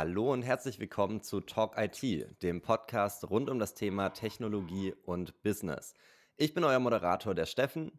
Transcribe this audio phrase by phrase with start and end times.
[0.00, 5.42] Hallo und herzlich willkommen zu Talk IT, dem Podcast rund um das Thema Technologie und
[5.42, 5.94] Business.
[6.36, 7.92] Ich bin euer Moderator, der Steffen.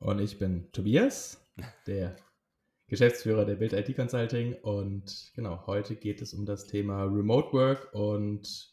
[0.00, 1.40] Und ich bin Tobias,
[1.86, 2.16] der
[2.86, 4.54] Geschäftsführer der Bild IT Consulting.
[4.62, 8.72] Und genau, heute geht es um das Thema Remote Work und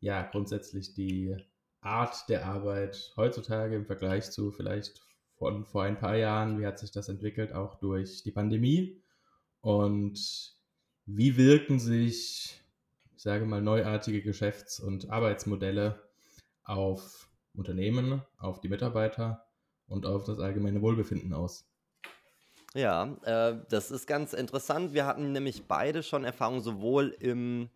[0.00, 1.36] ja, grundsätzlich die
[1.80, 5.00] Art der Arbeit heutzutage im Vergleich zu vielleicht
[5.38, 6.58] von vor ein paar Jahren.
[6.58, 9.02] Wie hat sich das entwickelt, auch durch die Pandemie?
[9.60, 10.54] Und
[11.06, 12.60] wie wirken sich,
[13.14, 16.02] ich sage mal, neuartige Geschäfts- und Arbeitsmodelle
[16.64, 19.46] auf Unternehmen, auf die Mitarbeiter
[19.86, 21.68] und auf das allgemeine Wohlbefinden aus?
[22.76, 24.92] Ja, äh, das ist ganz interessant.
[24.92, 27.70] Wir hatten nämlich beide schon Erfahrung, sowohl im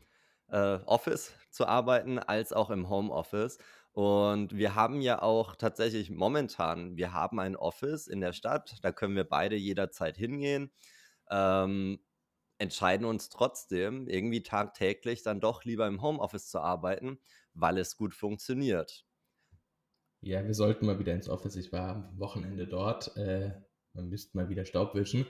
[0.49, 3.57] äh, Office zu arbeiten als auch im Homeoffice.
[3.93, 8.93] Und wir haben ja auch tatsächlich momentan, wir haben ein Office in der Stadt, da
[8.93, 10.71] können wir beide jederzeit hingehen.
[11.31, 12.01] Ähm,
[12.59, 17.21] entscheiden uns trotzdem irgendwie tagtäglich dann doch lieber im Homeoffice zu arbeiten,
[17.55, 19.07] weil es gut funktioniert.
[20.23, 21.57] Ja, wir sollten mal wieder ins Office.
[21.57, 23.17] Ich war am Wochenende dort.
[23.17, 23.53] Äh,
[23.95, 25.27] man müsste mal wieder Staub wischen.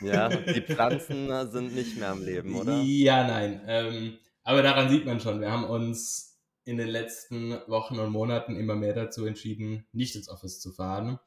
[0.00, 2.80] ja, die Pflanzen äh, sind nicht mehr am Leben, oder?
[2.82, 3.60] Ja, nein.
[3.66, 8.56] Ähm, aber daran sieht man schon, wir haben uns in den letzten Wochen und Monaten
[8.56, 11.18] immer mehr dazu entschieden, nicht ins Office zu fahren.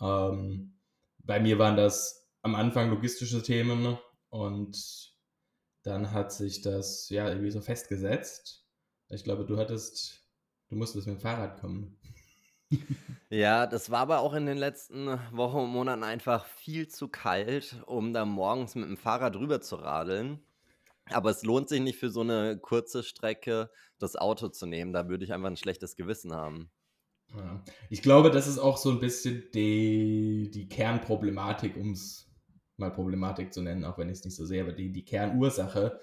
[0.00, 0.74] Ähm,
[1.18, 3.96] bei mir waren das am Anfang logistische Themen,
[4.32, 5.12] und
[5.82, 8.64] dann hat sich das ja irgendwie so festgesetzt.
[9.10, 10.26] Ich glaube, du hattest,
[10.70, 11.98] du musstest mit dem Fahrrad kommen.
[13.30, 17.82] Ja, das war aber auch in den letzten Wochen und Monaten einfach viel zu kalt,
[17.86, 20.40] um da morgens mit dem Fahrrad rüber zu radeln.
[21.06, 24.92] Aber es lohnt sich nicht für so eine kurze Strecke das Auto zu nehmen.
[24.92, 26.70] Da würde ich einfach ein schlechtes Gewissen haben.
[27.88, 32.30] Ich glaube, das ist auch so ein bisschen die, die Kernproblematik, um es
[32.76, 35.98] mal Problematik zu nennen, auch wenn ich es nicht so sehe, aber die, die Kernursache,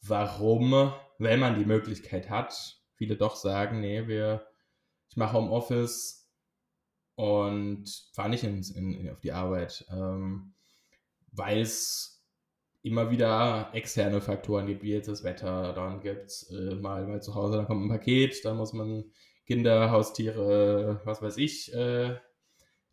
[0.00, 4.46] warum, wenn man die Möglichkeit hat, viele doch sagen, nee, wir,
[5.12, 6.26] ich mache Homeoffice
[7.16, 7.84] und
[8.14, 10.54] fahre nicht in, in, auf die Arbeit, ähm,
[11.32, 12.24] weil es
[12.80, 17.20] immer wieder externe Faktoren gibt, wie jetzt das Wetter, dann gibt es äh, mal, mal
[17.20, 19.04] zu Hause, dann kommt ein Paket, dann muss man
[19.44, 22.12] Kinder, Haustiere, was weiß ich, äh,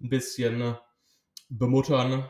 [0.02, 0.76] ein bisschen
[1.48, 2.30] bemuttern.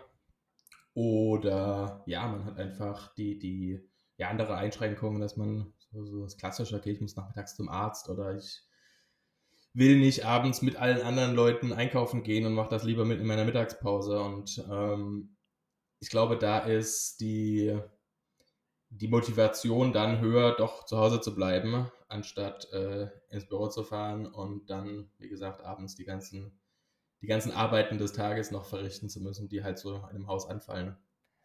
[0.94, 3.79] Oder ja, man hat einfach die, die
[4.17, 8.07] ja, andere Einschränkungen, dass man so, so das Klassische, okay, ich muss nachmittags zum Arzt
[8.07, 8.69] oder ich
[9.74, 13.28] will nicht abends mit allen anderen Leuten einkaufen gehen und mache das lieber mit in
[13.28, 14.19] meiner Mittagspause.
[14.22, 15.35] Und ähm,
[16.00, 17.78] ich glaube, da ist die,
[18.90, 24.25] die Motivation dann höher, doch zu Hause zu bleiben, anstatt äh, ins Büro zu fahren
[24.25, 26.59] und dann, wie gesagt, abends die ganzen
[27.22, 30.96] die ganzen Arbeiten des Tages noch verrichten zu müssen, die halt so einem Haus anfallen.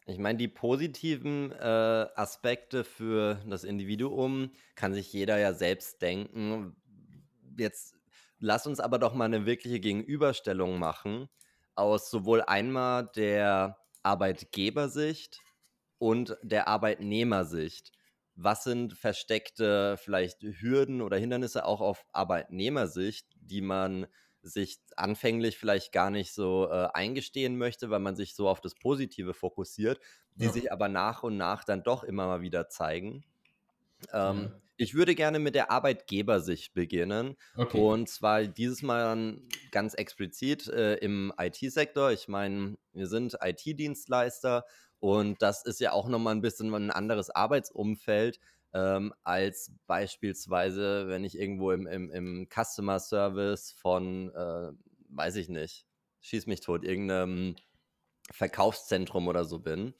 [0.07, 6.75] Ich meine, die positiven äh, Aspekte für das Individuum kann sich jeder ja selbst denken.
[7.57, 7.94] Jetzt
[8.45, 11.27] lass uns aber doch mal eine wirkliche Gegenüberstellung machen
[11.73, 15.41] aus sowohl einmal der Arbeitgebersicht
[15.97, 17.91] und der Arbeitnehmersicht.
[18.35, 24.07] Was sind versteckte vielleicht Hürden oder Hindernisse auch auf Arbeitnehmersicht, die man
[24.41, 28.75] sich anfänglich vielleicht gar nicht so äh, eingestehen möchte, weil man sich so auf das
[28.75, 29.99] Positive fokussiert,
[30.35, 30.51] die ja.
[30.51, 33.25] sich aber nach und nach dann doch immer mal wieder zeigen.
[34.13, 34.61] Ähm, ja.
[34.77, 37.37] Ich würde gerne mit der Arbeitgebersicht beginnen.
[37.55, 37.79] Okay.
[37.79, 39.37] Und zwar dieses Mal
[39.71, 42.11] ganz explizit äh, im IT-Sektor.
[42.11, 44.65] Ich meine, wir sind IT-Dienstleister
[44.99, 48.39] und das ist ja auch nochmal ein bisschen ein anderes Arbeitsumfeld
[48.73, 54.71] ähm, als beispielsweise, wenn ich irgendwo im, im, im Customer Service von, äh,
[55.09, 55.85] weiß ich nicht,
[56.19, 57.55] schieß mich tot, irgendeinem
[58.31, 59.93] Verkaufszentrum oder so bin.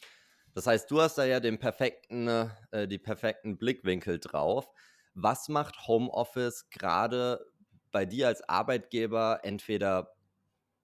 [0.55, 2.27] Das heißt, du hast da ja den perfekten,
[2.71, 4.71] äh, die perfekten Blickwinkel drauf.
[5.13, 7.45] Was macht Homeoffice gerade
[7.91, 10.15] bei dir als Arbeitgeber entweder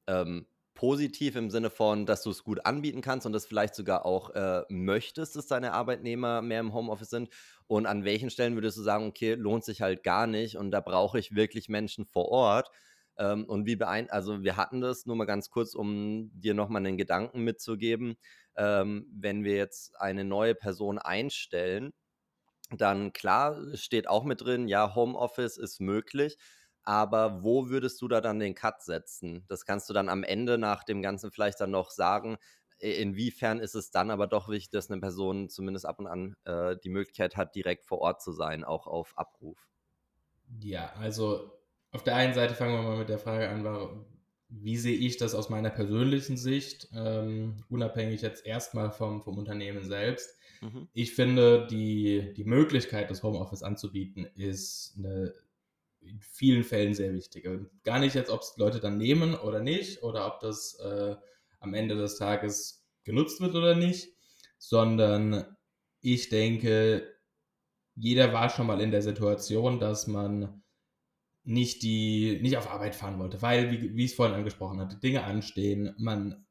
[0.08, 4.06] ähm, positiv im Sinne von, dass du es gut anbieten kannst und das vielleicht sogar
[4.06, 7.30] auch äh, möchtest, dass deine Arbeitnehmer mehr im Homeoffice sind?
[7.68, 10.82] Und an welchen Stellen würdest du sagen, okay, lohnt sich halt gar nicht und da
[10.82, 12.72] brauche ich wirklich Menschen vor Ort?
[13.18, 16.86] Ähm, und wie beein also wir hatten das nur mal ganz kurz, um dir nochmal
[16.86, 18.16] einen Gedanken mitzugeben.
[18.56, 21.94] Ähm, wenn wir jetzt eine neue Person einstellen,
[22.72, 26.38] dann klar steht auch mit drin, ja, Homeoffice ist möglich.
[26.84, 29.46] Aber wo würdest du da dann den Cut setzen?
[29.48, 32.38] Das kannst du dann am Ende nach dem Ganzen vielleicht dann noch sagen.
[32.80, 36.76] inwiefern ist es dann aber doch wichtig, dass eine Person zumindest ab und an äh,
[36.84, 39.70] die Möglichkeit hat, direkt vor Ort zu sein, auch auf Abruf?
[40.60, 41.61] Ja, also
[41.92, 44.06] auf der einen Seite fangen wir mal mit der Frage an,
[44.50, 49.86] wie sehe ich das aus meiner persönlichen Sicht, ähm, unabhängig jetzt erstmal vom, vom Unternehmen
[49.86, 50.38] selbst.
[50.62, 50.90] Mhm.
[50.94, 55.34] Ich finde, die, die Möglichkeit, das Homeoffice anzubieten, ist eine,
[56.02, 57.48] in vielen Fällen sehr wichtig.
[57.84, 61.16] Gar nicht jetzt, ob es Leute dann nehmen oder nicht, oder ob das äh,
[61.60, 64.14] am Ende des Tages genutzt wird oder nicht,
[64.58, 65.56] sondern
[66.02, 67.08] ich denke,
[67.96, 70.61] jeder war schon mal in der Situation, dass man
[71.44, 74.98] nicht die, nicht auf Arbeit fahren wollte, weil, wie, wie ich es vorhin angesprochen hatte,
[74.98, 76.46] Dinge anstehen, man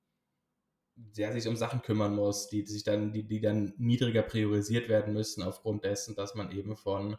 [1.16, 4.88] der sich um Sachen kümmern muss, die, die sich dann, die, die dann niedriger priorisiert
[4.88, 7.16] werden müssen aufgrund dessen, dass man eben von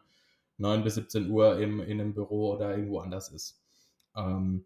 [0.57, 3.62] 9 bis 17 Uhr im, in einem Büro oder irgendwo anders ist.
[4.15, 4.65] Ähm,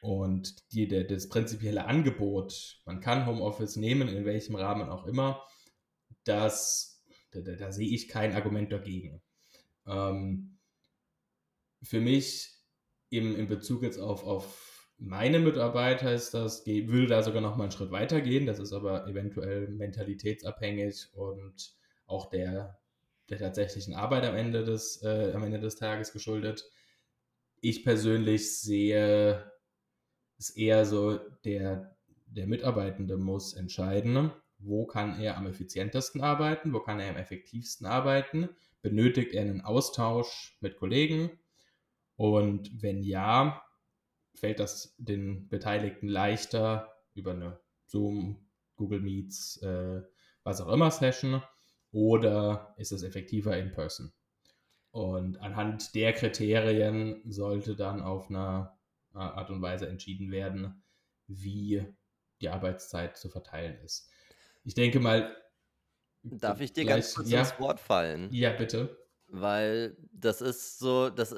[0.00, 5.42] und die, der, das prinzipielle Angebot, man kann Homeoffice nehmen, in welchem Rahmen auch immer,
[6.24, 9.20] das, da, da, da sehe ich kein Argument dagegen.
[9.86, 10.57] Ähm,
[11.82, 12.54] für mich
[13.10, 17.64] im, in Bezug jetzt auf, auf meine Mitarbeiter ist das, würde da sogar noch mal
[17.64, 18.46] einen Schritt weiter gehen.
[18.46, 21.74] Das ist aber eventuell mentalitätsabhängig und
[22.06, 22.78] auch der,
[23.28, 26.68] der tatsächlichen Arbeit am Ende, des, äh, am Ende des Tages geschuldet.
[27.60, 29.52] Ich persönlich sehe
[30.38, 31.96] es eher so, der,
[32.26, 37.86] der Mitarbeitende muss entscheiden, wo kann er am effizientesten arbeiten, wo kann er am effektivsten
[37.86, 38.48] arbeiten,
[38.82, 41.30] benötigt er einen Austausch mit Kollegen,
[42.18, 43.62] und wenn ja,
[44.34, 48.44] fällt das den Beteiligten leichter über eine Zoom,
[48.74, 50.02] Google Meets, äh,
[50.42, 51.40] was auch immer Session
[51.92, 54.12] oder ist es effektiver in Person?
[54.90, 58.72] Und anhand der Kriterien sollte dann auf eine
[59.12, 60.82] Art und Weise entschieden werden,
[61.28, 61.86] wie
[62.40, 64.10] die Arbeitszeit zu verteilen ist.
[64.64, 65.36] Ich denke mal.
[66.24, 68.28] Darf ich dir ganz kurz ja, ins Wort fallen?
[68.32, 68.98] Ja, bitte.
[69.28, 71.32] Weil das ist so, das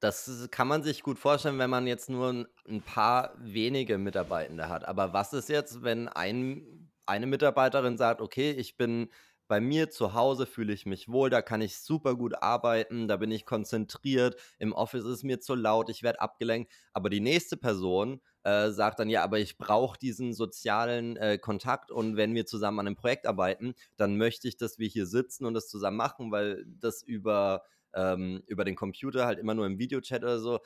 [0.00, 4.86] das kann man sich gut vorstellen, wenn man jetzt nur ein paar wenige Mitarbeitende hat.
[4.86, 9.08] Aber was ist jetzt, wenn ein, eine Mitarbeiterin sagt, okay, ich bin
[9.48, 13.16] bei mir zu Hause, fühle ich mich wohl, da kann ich super gut arbeiten, da
[13.16, 16.70] bin ich konzentriert, im Office ist mir zu laut, ich werde abgelenkt.
[16.92, 21.90] Aber die nächste Person äh, sagt dann, ja, aber ich brauche diesen sozialen äh, Kontakt
[21.90, 25.46] und wenn wir zusammen an einem Projekt arbeiten, dann möchte ich, dass wir hier sitzen
[25.46, 27.62] und das zusammen machen, weil das über
[27.94, 30.60] ähm, über den Computer, halt immer nur im Videochat oder so,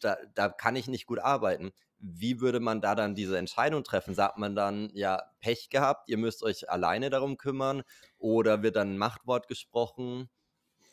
[0.00, 1.72] da, da kann ich nicht gut arbeiten.
[1.98, 4.14] Wie würde man da dann diese Entscheidung treffen?
[4.14, 7.82] Sagt man dann, ja, Pech gehabt, ihr müsst euch alleine darum kümmern?
[8.18, 10.28] Oder wird dann ein Machtwort gesprochen?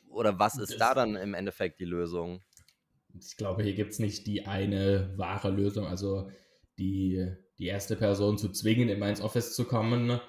[0.10, 2.42] Oder was ist da dann im Endeffekt die Lösung?
[3.20, 5.86] Ich glaube, hier gibt es nicht die eine wahre Lösung.
[5.86, 6.30] Also
[6.78, 10.20] die, die erste Person zu zwingen, immer ins Office zu kommen,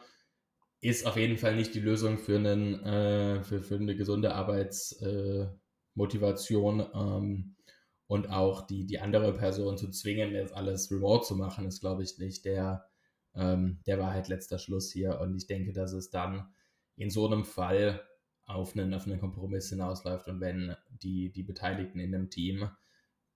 [0.82, 6.80] ist auf jeden Fall nicht die Lösung für, einen, äh, für, für eine gesunde Arbeitsmotivation.
[6.80, 7.56] Äh, ähm,
[8.08, 12.02] und auch die, die andere Person zu zwingen, jetzt alles remote zu machen, ist, glaube
[12.02, 12.84] ich, nicht der,
[13.34, 15.20] ähm, der Wahrheit letzter Schluss hier.
[15.20, 16.52] Und ich denke, dass es dann
[16.96, 18.02] in so einem Fall
[18.44, 20.26] auf einen, auf einen Kompromiss hinausläuft.
[20.26, 22.68] Und wenn die, die Beteiligten in einem Team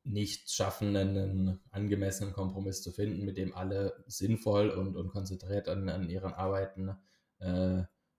[0.03, 5.89] nicht schaffen, einen angemessenen Kompromiss zu finden, mit dem alle sinnvoll und, und konzentriert an,
[5.89, 6.95] an ihren Arbeiten äh,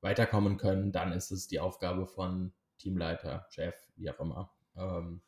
[0.02, 5.21] weiterkommen können, dann ist es die Aufgabe von Teamleiter, Chef, wie auch immer, ähm,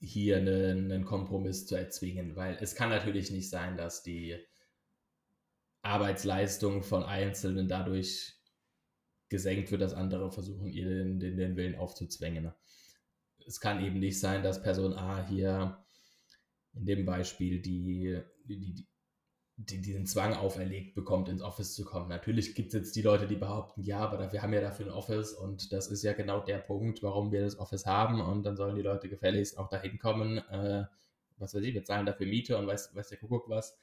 [0.00, 4.36] hier einen, einen Kompromiss zu erzwingen, weil es kann natürlich nicht sein, dass die
[5.82, 8.34] Arbeitsleistung von Einzelnen dadurch
[9.28, 12.52] gesenkt wird, dass andere versuchen, ihr den, den, den Willen aufzuzwängen.
[13.46, 15.84] Es kann eben nicht sein, dass Person A hier
[16.74, 18.86] in dem Beispiel die, die, die,
[19.70, 22.08] die, diesen Zwang auferlegt bekommt, ins Office zu kommen.
[22.08, 24.92] Natürlich gibt es jetzt die Leute, die behaupten, ja, aber wir haben ja dafür ein
[24.92, 28.56] Office und das ist ja genau der Punkt, warum wir das Office haben und dann
[28.56, 30.38] sollen die Leute gefälligst auch dahin kommen.
[30.38, 30.84] Äh,
[31.38, 33.76] was weiß ich, wir zahlen dafür Miete und weiß, weiß der Kuckuck was.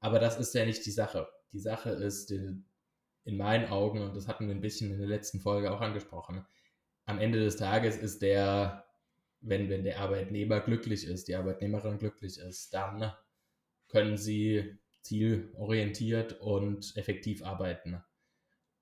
[0.00, 1.28] Aber das ist ja nicht die Sache.
[1.52, 2.64] Die Sache ist in,
[3.24, 6.44] in meinen Augen, und das hatten wir ein bisschen in der letzten Folge auch angesprochen,
[7.06, 8.84] am Ende des Tages ist der,
[9.40, 13.12] wenn, wenn der Arbeitnehmer glücklich ist, die Arbeitnehmerin glücklich ist, dann
[13.88, 18.02] können sie zielorientiert und effektiv arbeiten.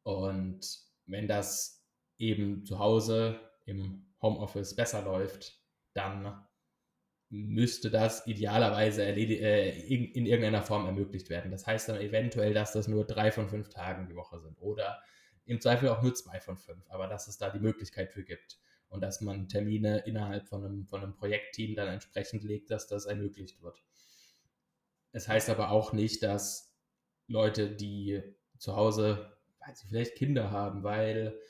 [0.02, 0.60] Und
[1.06, 1.84] wenn das
[2.18, 5.60] eben zu Hause im Homeoffice besser läuft,
[5.92, 6.46] dann
[7.28, 11.50] müsste das idealerweise äh, in irgendeiner Form ermöglicht werden.
[11.50, 15.02] Das heißt dann eventuell, dass das nur drei von fünf Tagen die Woche sind oder
[15.44, 18.58] im Zweifel auch nur zwei von fünf, aber dass es da die Möglichkeit für gibt
[18.88, 23.06] und dass man Termine innerhalb von einem, von einem Projektteam dann entsprechend legt, dass das
[23.06, 23.82] ermöglicht wird.
[25.16, 26.76] Es heißt aber auch nicht, dass
[27.26, 28.22] Leute, die
[28.58, 31.40] zu Hause, weil sie vielleicht Kinder haben, weil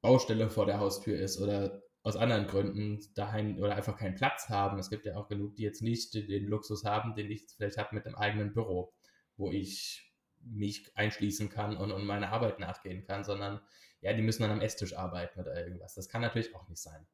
[0.00, 4.78] Baustelle vor der Haustür ist oder aus anderen Gründen daheim oder einfach keinen Platz haben.
[4.78, 7.94] Es gibt ja auch genug, die jetzt nicht den Luxus haben, den ich vielleicht habe
[7.94, 8.94] mit einem eigenen Büro,
[9.36, 13.60] wo ich mich einschließen kann und, und meine Arbeit nachgehen kann, sondern
[14.00, 15.94] ja, die müssen dann am Esstisch arbeiten oder irgendwas.
[15.94, 17.06] Das kann natürlich auch nicht sein.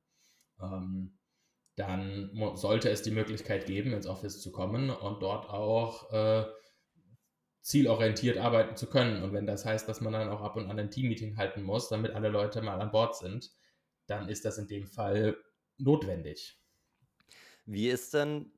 [0.63, 1.19] Ähm,
[1.77, 6.47] dann sollte es die Möglichkeit geben, ins Office zu kommen und dort auch äh,
[7.61, 9.23] zielorientiert arbeiten zu können.
[9.23, 11.89] Und wenn das heißt, dass man dann auch ab und an ein Teammeeting halten muss,
[11.89, 13.53] damit alle Leute mal an Bord sind,
[14.07, 15.37] dann ist das in dem Fall
[15.77, 16.59] notwendig.
[17.67, 18.53] Wie ist denn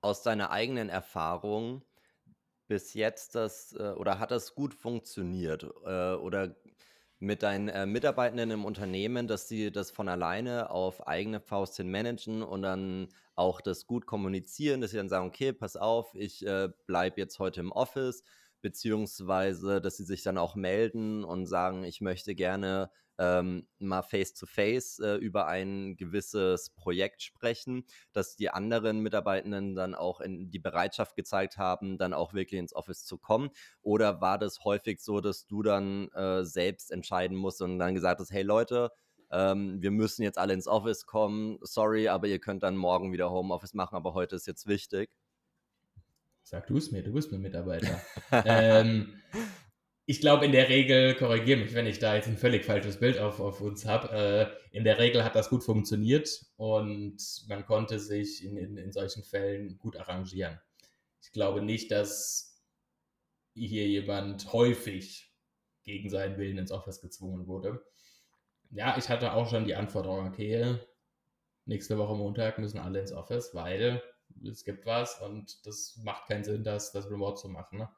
[0.00, 1.82] aus deiner eigenen Erfahrung
[2.66, 5.64] bis jetzt das äh, oder hat das gut funktioniert?
[5.84, 6.56] Äh, oder
[7.20, 11.90] mit deinen äh, Mitarbeitenden im Unternehmen, dass sie das von alleine auf eigene Faust hin
[11.90, 16.46] managen und dann auch das gut kommunizieren, dass sie dann sagen, okay, pass auf, ich
[16.46, 18.22] äh, bleibe jetzt heute im Office,
[18.60, 25.00] beziehungsweise dass sie sich dann auch melden und sagen, ich möchte gerne ähm, mal face-to-face
[25.00, 31.16] äh, über ein gewisses Projekt sprechen, dass die anderen Mitarbeitenden dann auch in die Bereitschaft
[31.16, 33.50] gezeigt haben, dann auch wirklich ins Office zu kommen?
[33.82, 38.20] Oder war das häufig so, dass du dann äh, selbst entscheiden musst und dann gesagt
[38.20, 38.92] hast, hey Leute,
[39.30, 43.30] ähm, wir müssen jetzt alle ins Office kommen, sorry, aber ihr könnt dann morgen wieder
[43.30, 45.10] Homeoffice machen, aber heute ist jetzt wichtig?
[46.48, 48.00] Sag du es mir, du bist mir Mitarbeiter.
[48.32, 49.20] ähm,
[50.06, 53.18] ich glaube, in der Regel, korrigiere mich, wenn ich da jetzt ein völlig falsches Bild
[53.18, 57.98] auf, auf uns habe, äh, in der Regel hat das gut funktioniert und man konnte
[57.98, 60.58] sich in, in, in solchen Fällen gut arrangieren.
[61.20, 62.58] Ich glaube nicht, dass
[63.52, 65.30] hier jemand häufig
[65.82, 67.84] gegen seinen Willen ins Office gezwungen wurde.
[68.70, 70.78] Ja, ich hatte auch schon die Anforderung, okay,
[71.66, 74.02] nächste Woche Montag müssen alle ins Office, weil
[74.48, 77.78] es gibt was und das macht keinen Sinn, das, das remote zu machen.
[77.78, 77.88] Ne?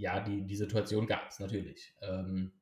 [0.00, 1.94] ja, die, die Situation gab es natürlich.
[2.00, 2.52] Ähm,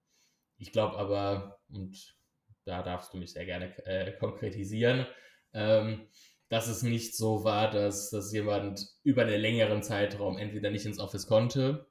[0.59, 2.17] ich glaube aber, und
[2.65, 5.07] da darfst du mich sehr gerne äh, konkretisieren,
[5.53, 6.09] ähm,
[6.49, 10.99] dass es nicht so war, dass, dass jemand über einen längeren Zeitraum entweder nicht ins
[10.99, 11.87] Office konnte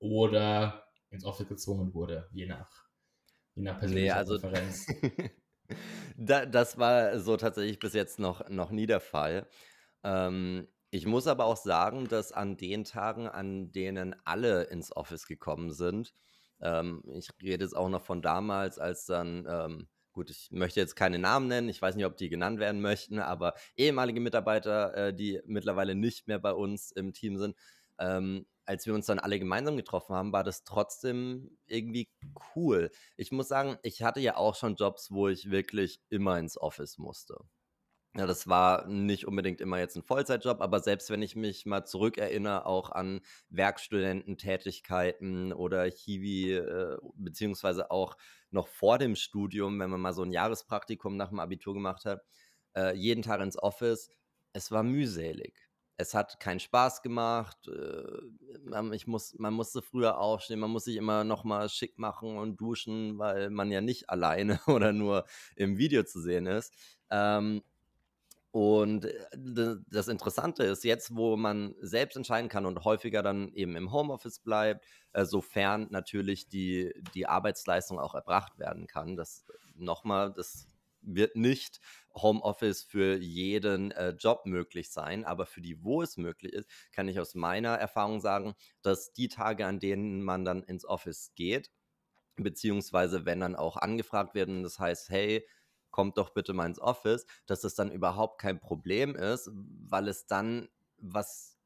[0.00, 2.86] oder ins Office gezwungen wurde, je nach,
[3.54, 4.86] je nach persönlicher nee, also, Präferenz.
[6.18, 9.48] da, das war so tatsächlich bis jetzt noch, noch nie der Fall.
[10.04, 15.26] Ähm, ich muss aber auch sagen, dass an den Tagen, an denen alle ins Office
[15.26, 16.14] gekommen sind,
[16.60, 20.94] ähm, ich rede jetzt auch noch von damals, als dann, ähm, gut, ich möchte jetzt
[20.96, 25.14] keine Namen nennen, ich weiß nicht, ob die genannt werden möchten, aber ehemalige Mitarbeiter, äh,
[25.14, 27.56] die mittlerweile nicht mehr bei uns im Team sind,
[27.98, 32.10] ähm, als wir uns dann alle gemeinsam getroffen haben, war das trotzdem irgendwie
[32.54, 32.90] cool.
[33.16, 36.98] Ich muss sagen, ich hatte ja auch schon Jobs, wo ich wirklich immer ins Office
[36.98, 37.36] musste.
[38.16, 41.84] Ja, das war nicht unbedingt immer jetzt ein Vollzeitjob, aber selbst wenn ich mich mal
[41.84, 48.16] zurückerinnere, auch an Werkstudententätigkeiten oder Hiwi, äh, beziehungsweise auch
[48.50, 52.22] noch vor dem Studium, wenn man mal so ein Jahrespraktikum nach dem Abitur gemacht hat,
[52.76, 54.10] äh, jeden Tag ins Office,
[54.52, 55.56] es war mühselig.
[55.96, 57.68] Es hat keinen Spaß gemacht.
[57.68, 62.36] Äh, ich muss, man musste früher aufstehen, man muss sich immer noch mal schick machen
[62.38, 65.24] und duschen, weil man ja nicht alleine oder nur
[65.56, 66.72] im Video zu sehen ist.
[67.10, 67.62] Ähm,
[68.54, 73.74] und äh, das Interessante ist, jetzt, wo man selbst entscheiden kann und häufiger dann eben
[73.74, 79.16] im Homeoffice bleibt, äh, sofern natürlich die, die Arbeitsleistung auch erbracht werden kann.
[79.16, 79.44] Das
[79.74, 80.68] nochmal, das
[81.00, 81.80] wird nicht
[82.14, 87.08] Homeoffice für jeden äh, Job möglich sein, aber für die, wo es möglich ist, kann
[87.08, 91.72] ich aus meiner Erfahrung sagen, dass die Tage, an denen man dann ins Office geht,
[92.36, 95.44] beziehungsweise wenn dann auch angefragt werden, das heißt, hey,
[95.94, 100.26] kommt doch bitte mal ins Office, dass das dann überhaupt kein Problem ist, weil es
[100.26, 101.56] dann was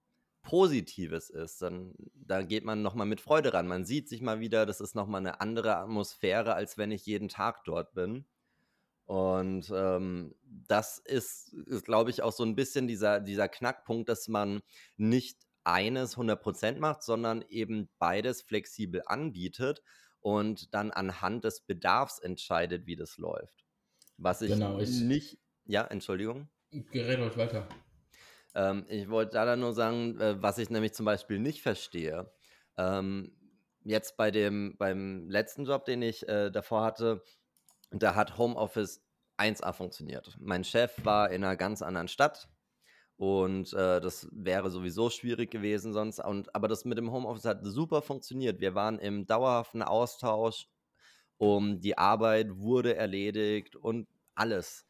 [0.43, 1.63] Positives ist.
[1.63, 3.67] Dann da geht man nochmal mit Freude ran.
[3.67, 7.31] Man sieht sich mal wieder, das ist nochmal eine andere Atmosphäre, als wenn ich jeden
[7.31, 8.27] Tag dort bin.
[9.07, 14.29] Und ähm, das ist, ist glaube ich, auch so ein bisschen dieser, dieser Knackpunkt, dass
[14.29, 14.61] man
[14.99, 19.83] nicht eines 100% macht, sondern eben beides flexibel anbietet
[20.21, 23.68] und dann anhand des Bedarfs entscheidet, wie das läuft.
[24.19, 25.39] Was ich, genau, ich nicht.
[25.65, 26.49] Ja, Entschuldigung.
[26.71, 27.69] Gerät euch weiter.
[28.55, 32.31] Ähm, ich wollte da dann nur sagen, äh, was ich nämlich zum Beispiel nicht verstehe.
[32.77, 33.33] Ähm,
[33.85, 37.23] jetzt bei dem, beim letzten Job, den ich äh, davor hatte,
[37.91, 39.03] da hat Homeoffice
[39.39, 40.37] 1A funktioniert.
[40.41, 42.49] Mein Chef war in einer ganz anderen Stadt
[43.17, 46.19] und äh, das wäre sowieso schwierig gewesen sonst.
[46.19, 48.61] Und, aber das mit dem Homeoffice hat super funktioniert.
[48.61, 50.67] Wir waren im dauerhaften Austausch
[51.39, 54.87] um die Arbeit wurde erledigt und alles.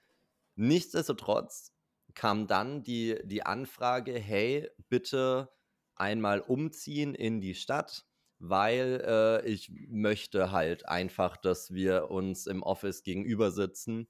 [0.56, 1.72] Nichtsdestotrotz
[2.14, 5.50] kam dann die, die Anfrage, hey, bitte
[5.94, 8.06] einmal umziehen in die Stadt,
[8.38, 14.08] weil äh, ich möchte halt einfach, dass wir uns im Office gegenüber sitzen.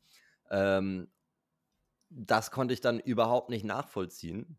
[0.51, 1.11] Ähm,
[2.11, 4.59] das konnte ich dann überhaupt nicht nachvollziehen,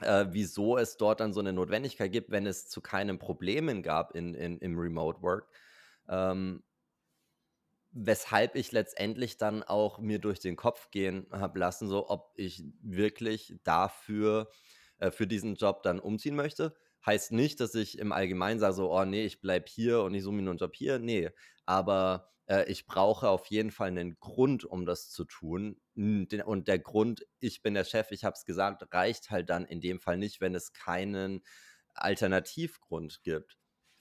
[0.00, 4.14] äh, wieso es dort dann so eine Notwendigkeit gibt, wenn es zu keinen Problemen gab
[4.14, 5.48] in, in, im Remote Work.
[6.08, 6.62] Ähm,
[7.96, 12.62] weshalb ich letztendlich dann auch mir durch den Kopf gehen habe lassen, so ob ich
[12.82, 14.50] wirklich dafür
[14.98, 16.76] äh, für diesen Job dann umziehen möchte.
[17.04, 20.22] Heißt nicht, dass ich im Allgemeinen sage, so, oh nee, ich bleibe hier und ich
[20.22, 20.98] suche mir nur einen Job hier.
[20.98, 21.30] Nee,
[21.64, 25.80] aber äh, ich brauche auf jeden Fall einen Grund, um das zu tun.
[25.94, 29.80] Und der Grund, ich bin der Chef, ich habe es gesagt, reicht halt dann in
[29.80, 31.42] dem Fall nicht, wenn es keinen
[31.94, 33.56] Alternativgrund gibt.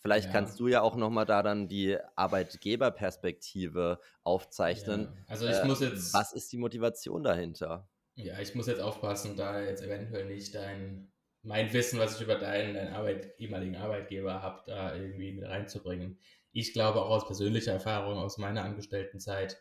[0.05, 0.33] Vielleicht ja.
[0.33, 5.05] kannst du ja auch nochmal da dann die Arbeitgeberperspektive aufzeichnen.
[5.05, 5.23] Ja.
[5.25, 6.13] Also ich äh, muss jetzt.
[6.13, 7.89] Was ist die Motivation dahinter?
[8.13, 12.35] Ja, ich muss jetzt aufpassen, da jetzt eventuell nicht dein, mein Wissen, was ich über
[12.35, 16.19] deinen, deinen Arbeit, ehemaligen Arbeitgeber habe, da irgendwie mit reinzubringen.
[16.51, 19.59] Ich glaube auch aus persönlicher Erfahrung, aus meiner Angestelltenzeit,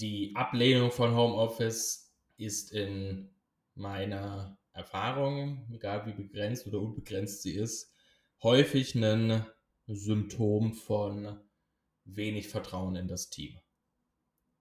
[0.00, 3.32] die Ablehnung von Homeoffice ist in
[3.74, 7.91] meiner Erfahrung, egal wie begrenzt oder unbegrenzt sie ist,
[8.42, 9.46] häufig ein
[9.86, 11.40] Symptom von
[12.04, 13.58] wenig Vertrauen in das Team.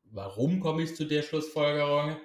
[0.03, 2.17] Warum komme ich zu der Schlussfolgerung?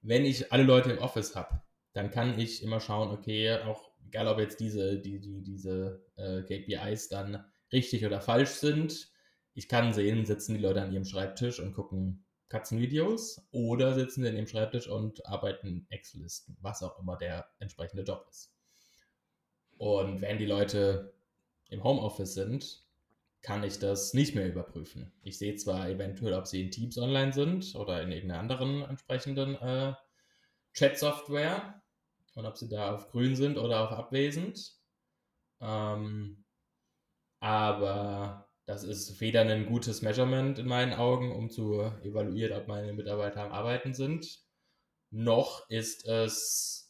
[0.00, 4.28] Wenn ich alle Leute im Office habe, dann kann ich immer schauen, okay, auch egal
[4.28, 9.10] ob jetzt diese, die, die, diese äh, KPIs dann richtig oder falsch sind,
[9.54, 14.28] ich kann sehen, sitzen die Leute an ihrem Schreibtisch und gucken Katzenvideos oder sitzen sie
[14.28, 18.54] an ihrem Schreibtisch und arbeiten Excel-Listen, was auch immer der entsprechende Job ist.
[19.82, 21.12] Und wenn die Leute
[21.68, 22.86] im Homeoffice sind,
[23.42, 25.12] kann ich das nicht mehr überprüfen.
[25.24, 29.56] Ich sehe zwar eventuell, ob sie in Teams online sind oder in irgendeiner anderen entsprechenden
[29.56, 29.94] äh,
[30.74, 31.82] Chat-Software
[32.36, 34.72] und ob sie da auf grün sind oder auf abwesend.
[35.60, 36.44] Ähm,
[37.40, 42.92] aber das ist weder ein gutes Measurement in meinen Augen, um zu evaluieren, ob meine
[42.92, 44.44] Mitarbeiter am Arbeiten sind,
[45.10, 46.81] noch ist es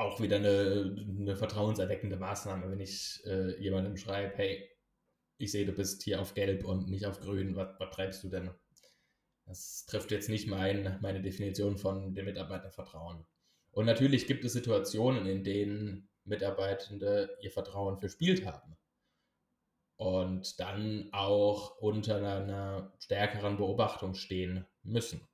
[0.00, 4.68] auch wieder eine, eine vertrauenserweckende Maßnahme, wenn ich äh, jemandem schreibe, hey,
[5.38, 8.28] ich sehe, du bist hier auf Gelb und nicht auf Grün, was, was treibst du
[8.28, 8.50] denn?
[9.46, 13.26] Das trifft jetzt nicht mein, meine Definition von dem Mitarbeitervertrauen.
[13.72, 18.76] Und natürlich gibt es Situationen, in denen Mitarbeitende ihr Vertrauen verspielt haben
[19.96, 25.28] und dann auch unter einer stärkeren Beobachtung stehen müssen.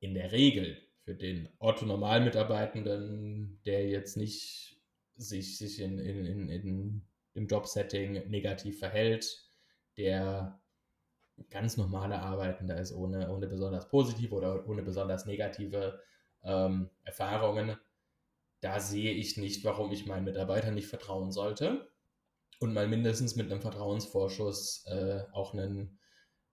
[0.00, 4.80] In der Regel für den Otto-Normalmitarbeitenden, der jetzt nicht
[5.16, 7.02] sich, sich in, in, in, in
[7.34, 9.42] im Jobsetting negativ verhält,
[9.96, 10.60] der
[11.50, 16.00] ganz normale Arbeitender ist, ohne, ohne besonders positive oder ohne besonders negative
[16.44, 17.76] ähm, Erfahrungen,
[18.60, 21.90] da sehe ich nicht, warum ich meinen Mitarbeitern nicht vertrauen sollte
[22.60, 25.98] und mal mindestens mit einem Vertrauensvorschuss äh, auch einen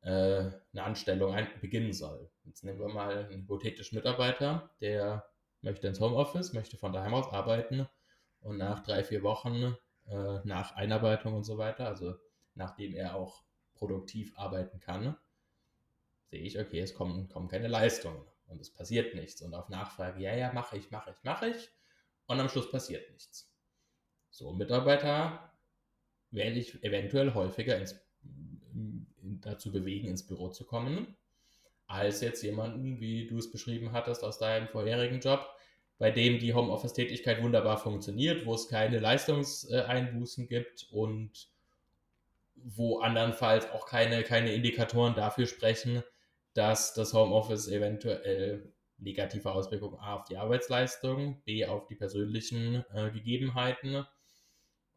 [0.01, 2.29] eine Anstellung beginnen soll.
[2.45, 5.25] Jetzt nehmen wir mal einen hypothetischen Mitarbeiter, der
[5.61, 7.87] möchte ins Homeoffice, möchte von daheim aus arbeiten
[8.39, 9.75] und nach drei, vier Wochen
[10.07, 12.15] äh, nach Einarbeitung und so weiter, also
[12.55, 15.17] nachdem er auch produktiv arbeiten kann,
[16.29, 19.41] sehe ich, okay, es kommen, kommen keine Leistungen und es passiert nichts.
[19.41, 21.69] Und auf Nachfrage, ja, ja, mache ich, mache ich, mache ich.
[22.27, 23.51] Und am Schluss passiert nichts.
[24.29, 25.51] So Mitarbeiter
[26.31, 27.95] werde ich eventuell häufiger ins
[29.21, 31.15] dazu bewegen, ins Büro zu kommen,
[31.87, 35.47] als jetzt jemanden, wie du es beschrieben hattest aus deinem vorherigen Job,
[35.97, 41.49] bei dem die Homeoffice-Tätigkeit wunderbar funktioniert, wo es keine Leistungseinbußen gibt und
[42.55, 46.03] wo andernfalls auch keine, keine Indikatoren dafür sprechen,
[46.53, 53.11] dass das Homeoffice eventuell negative Auswirkungen A auf die Arbeitsleistung, B auf die persönlichen äh,
[53.11, 54.05] Gegebenheiten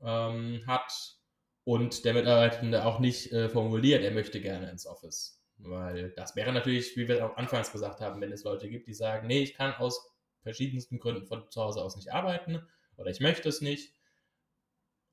[0.02, 1.16] ähm, hat
[1.64, 5.40] und der Mitarbeitende auch nicht äh, formuliert, er möchte gerne ins Office.
[5.58, 8.94] Weil das wäre natürlich, wie wir auch anfangs gesagt haben, wenn es Leute gibt, die
[8.94, 13.20] sagen, nee, ich kann aus verschiedensten Gründen von zu Hause aus nicht arbeiten oder ich
[13.20, 13.94] möchte es nicht.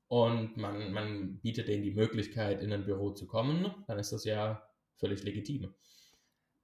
[0.08, 4.24] Und man, man bietet denen die Möglichkeit, in ein Büro zu kommen, dann ist das
[4.24, 5.72] ja völlig legitim.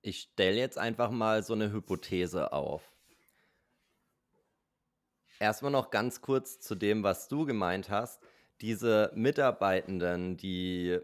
[0.03, 2.93] Ich stelle jetzt einfach mal so eine Hypothese auf.
[5.39, 8.21] Erstmal noch ganz kurz zu dem, was du gemeint hast
[8.61, 10.99] diese Mitarbeitenden, die,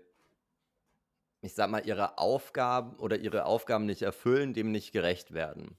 [1.40, 5.76] ich sag mal, ihre Aufgaben oder ihre Aufgaben nicht erfüllen, dem nicht gerecht werden.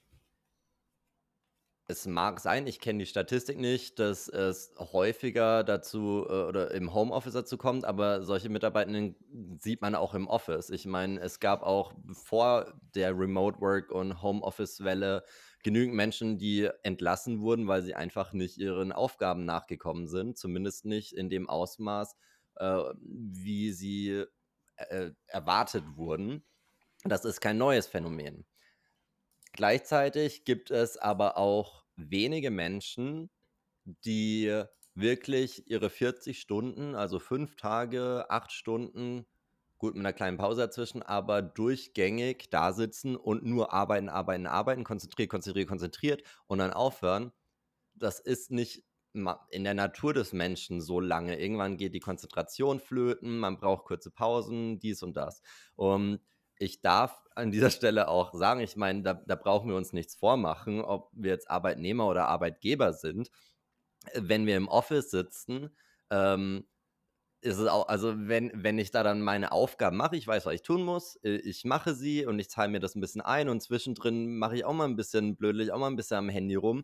[1.86, 6.94] Es mag sein, ich kenne die Statistik nicht, dass es häufiger dazu äh, oder im
[6.94, 9.18] Homeoffice dazu kommt, aber solche Mitarbeitenden
[9.60, 10.70] sieht man auch im Office.
[10.70, 15.24] Ich meine, es gab auch vor der Remote Work und Homeoffice-Welle
[15.64, 21.14] genügend Menschen, die entlassen wurden, weil sie einfach nicht ihren Aufgaben nachgekommen sind, zumindest nicht
[21.14, 22.16] in dem Ausmaß,
[22.58, 24.26] äh, wie sie
[24.76, 26.44] äh, erwartet wurden.
[27.04, 28.46] Das ist kein neues Phänomen.
[29.54, 33.30] Gleichzeitig gibt es aber auch wenige Menschen,
[33.86, 34.64] die
[34.96, 39.26] wirklich ihre 40 Stunden, also fünf Tage, acht Stunden,
[39.84, 44.86] gut mit einer kleinen Pause dazwischen, aber durchgängig da sitzen und nur arbeiten, arbeiten, arbeiten,
[44.86, 47.34] konzentriert, konzentriert, konzentriert und dann aufhören.
[47.94, 48.86] Das ist nicht
[49.50, 51.38] in der Natur des Menschen so lange.
[51.38, 55.42] Irgendwann geht die Konzentration flöten, man braucht kurze Pausen, dies und das.
[55.76, 56.22] Und
[56.58, 60.16] ich darf an dieser Stelle auch sagen, ich meine, da, da brauchen wir uns nichts
[60.16, 63.32] vormachen, ob wir jetzt Arbeitnehmer oder Arbeitgeber sind.
[64.16, 65.76] Wenn wir im Office sitzen,
[66.10, 66.68] ähm,
[67.44, 70.54] ist es auch, also wenn, wenn ich da dann meine Aufgaben mache, ich weiß, was
[70.56, 73.50] ich tun muss, äh, ich mache sie und ich zahle mir das ein bisschen ein
[73.50, 76.56] und zwischendrin mache ich auch mal ein bisschen blödlich, auch mal ein bisschen am Handy
[76.56, 76.84] rum.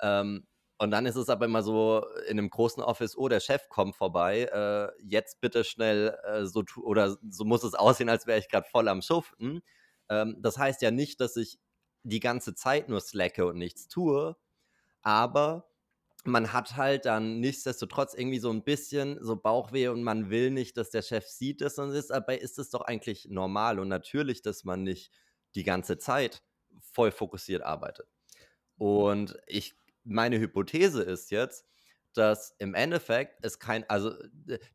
[0.00, 0.46] Ähm,
[0.78, 3.96] und dann ist es aber immer so in einem großen Office, oh, der Chef kommt
[3.96, 8.48] vorbei, äh, jetzt bitte schnell äh, so oder so muss es aussehen, als wäre ich
[8.48, 9.60] gerade voll am Schuften.
[10.08, 11.58] Ähm, das heißt ja nicht, dass ich
[12.04, 14.36] die ganze Zeit nur slacke und nichts tue,
[15.02, 15.67] aber
[16.28, 20.76] man hat halt dann nichtsdestotrotz irgendwie so ein bisschen so Bauchweh und man will nicht,
[20.76, 24.42] dass der Chef sieht das und ist, dabei ist es doch eigentlich normal und natürlich,
[24.42, 25.12] dass man nicht
[25.54, 26.42] die ganze Zeit
[26.80, 28.06] voll fokussiert arbeitet.
[28.76, 31.66] Und ich meine Hypothese ist jetzt,
[32.14, 34.12] dass im Endeffekt es kein, also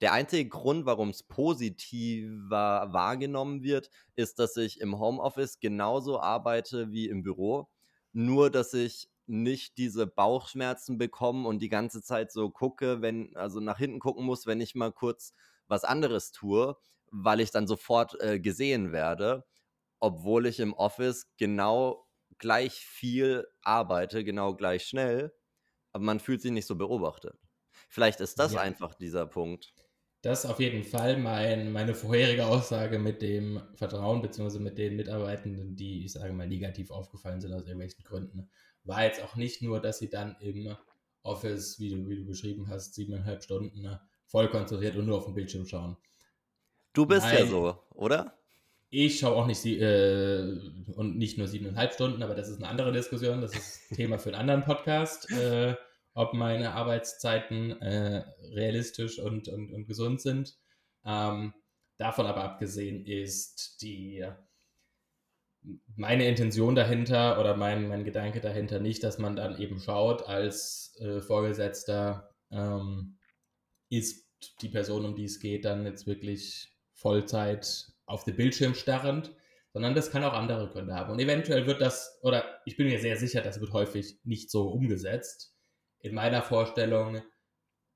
[0.01, 6.91] der einzige Grund, warum es positiver wahrgenommen wird, ist, dass ich im Homeoffice genauso arbeite
[6.91, 7.69] wie im Büro,
[8.13, 13.59] nur dass ich nicht diese Bauchschmerzen bekomme und die ganze Zeit so gucke, wenn, also
[13.59, 15.33] nach hinten gucken muss, wenn ich mal kurz
[15.67, 16.75] was anderes tue,
[17.11, 19.45] weil ich dann sofort äh, gesehen werde,
[19.99, 22.07] obwohl ich im Office genau
[22.37, 25.33] gleich viel arbeite, genau gleich schnell,
[25.91, 27.37] aber man fühlt sich nicht so beobachtet.
[27.87, 28.61] Vielleicht ist das ja.
[28.61, 29.73] einfach dieser Punkt.
[30.23, 34.95] Das ist auf jeden Fall mein, meine vorherige Aussage mit dem Vertrauen, beziehungsweise mit den
[34.95, 38.49] Mitarbeitenden, die, ich sage mal, negativ aufgefallen sind aus irgendwelchen Gründen.
[38.83, 40.75] War jetzt auch nicht nur, dass sie dann im
[41.21, 45.35] Office, wie du, wie du beschrieben hast, siebeneinhalb Stunden voll konzentriert und nur auf den
[45.35, 45.95] Bildschirm schauen.
[46.93, 48.37] Du bist Nein, ja so, oder?
[48.89, 50.59] Ich schaue auch nicht sie äh,
[50.95, 53.41] und nicht nur siebeneinhalb Stunden, aber das ist eine andere Diskussion.
[53.41, 55.75] Das ist Thema für einen anderen Podcast, äh,
[56.13, 60.55] ob meine Arbeitszeiten äh, realistisch und, und, und gesund sind.
[61.05, 61.53] Ähm,
[61.97, 64.23] davon aber abgesehen ist die
[65.95, 70.95] meine Intention dahinter oder mein, mein Gedanke dahinter nicht, dass man dann eben schaut als
[70.99, 73.17] äh, Vorgesetzter, ähm,
[73.89, 74.27] ist
[74.61, 79.33] die Person, um die es geht, dann jetzt wirklich Vollzeit auf den Bildschirm starrend,
[79.71, 81.11] sondern das kann auch andere Gründe haben.
[81.11, 84.69] Und eventuell wird das, oder ich bin mir sehr sicher, das wird häufig nicht so
[84.69, 85.55] umgesetzt.
[85.99, 87.21] In meiner Vorstellung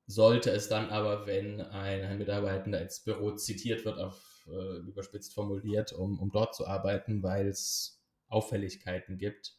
[0.07, 5.33] sollte es dann aber, wenn ein, ein Mitarbeitender ins Büro zitiert wird, auf äh, überspitzt
[5.33, 9.55] formuliert, um, um dort zu arbeiten, weil es Auffälligkeiten gibt,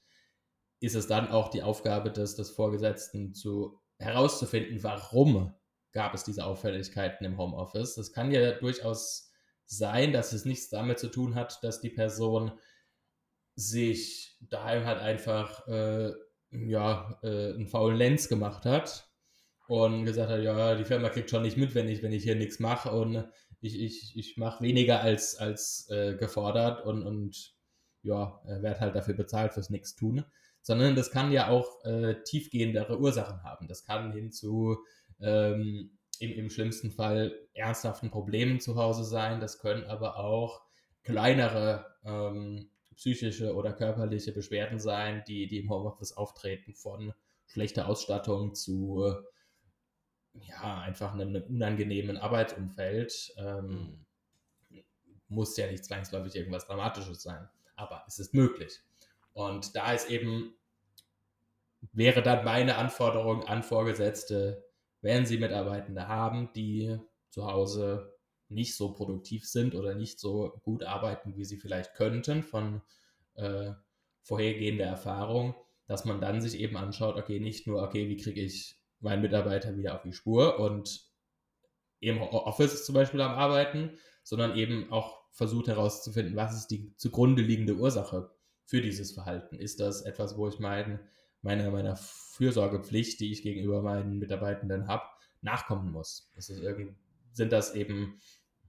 [0.81, 5.55] ist es dann auch die Aufgabe des, des Vorgesetzten zu herauszufinden, warum
[5.92, 7.94] gab es diese Auffälligkeiten im Homeoffice.
[7.94, 9.33] Das kann ja durchaus
[9.66, 12.53] sein, dass es nichts damit zu tun hat, dass die Person
[13.57, 16.12] sich daheim halt einfach äh,
[16.51, 19.11] ja, äh, einen faulen Lens gemacht hat
[19.66, 22.37] und gesagt hat, ja, die Firma kriegt schon nicht mit, wenn ich, wenn ich hier
[22.37, 23.29] nichts mache und
[23.61, 27.55] ich, ich, ich mache weniger als, als äh, gefordert und, und
[28.03, 30.25] ja, werde halt dafür bezahlt fürs Nichts tun.
[30.62, 33.68] Sondern das kann ja auch äh, tiefgehendere Ursachen haben.
[33.68, 34.79] Das kann hin zu
[35.21, 39.40] ähm, im, im schlimmsten Fall ernsthaften Problemen zu Hause sein.
[39.40, 40.61] Das können aber auch
[41.03, 47.14] kleinere ähm, psychische oder körperliche Beschwerden sein, die, die im Homeoffice auftreten, von
[47.47, 49.14] schlechter Ausstattung zu
[50.42, 53.35] ja, einfach einem, einem unangenehmen Arbeitsumfeld.
[53.37, 54.05] Ähm,
[54.70, 54.85] mhm.
[55.29, 58.81] Muss ja nicht zwangsläufig irgendwas Dramatisches sein, aber es ist möglich.
[59.35, 60.55] Und da ist eben,
[61.92, 64.64] wäre dann meine Anforderung an Vorgesetzte,
[65.01, 66.98] wenn Sie Mitarbeitende haben, die
[67.29, 72.42] zu Hause nicht so produktiv sind oder nicht so gut arbeiten, wie sie vielleicht könnten
[72.42, 72.83] von
[73.35, 73.72] äh,
[74.22, 75.55] vorhergehender Erfahrung,
[75.87, 79.76] dass man dann sich eben anschaut, okay, nicht nur, okay, wie kriege ich meinen Mitarbeiter
[79.76, 81.06] wieder auf die Spur und
[82.00, 87.42] im Office zum Beispiel am Arbeiten, sondern eben auch versucht herauszufinden, was ist die zugrunde
[87.42, 88.30] liegende Ursache
[88.66, 89.56] für dieses Verhalten.
[89.58, 91.00] Ist das etwas, wo ich mein,
[91.42, 95.04] meine, meiner Fürsorgepflicht, die ich gegenüber meinen Mitarbeitenden habe,
[95.40, 96.30] nachkommen muss.
[96.34, 96.46] Das
[97.32, 98.20] sind das eben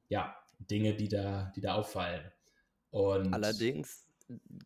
[0.07, 2.31] ja Dinge, die da, die da auffallen.
[2.91, 4.05] Und Allerdings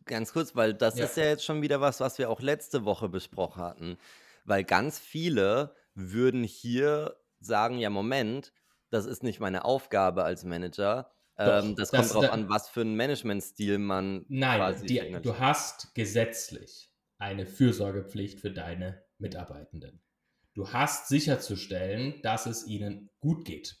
[0.04, 1.04] ganz kurz, weil das Ja.
[1.06, 3.98] ist ja jetzt schon wieder was, was wir auch letzte Woche besprochen hatten.
[4.44, 8.52] Weil ganz viele würden hier sagen, ja, Moment,
[8.90, 11.10] das ist nicht meine Aufgabe als Manager.
[11.36, 14.86] Doch, Ähm, das das- kommt drauf da- an, was für einen Managementstil man Nein, quasi
[14.86, 20.00] die, du hast gesetzlich eine Fürsorgepflicht für deine Mitarbeitenden.
[20.54, 23.76] Du hast sicherzustellen, dass es ihnen gut geht.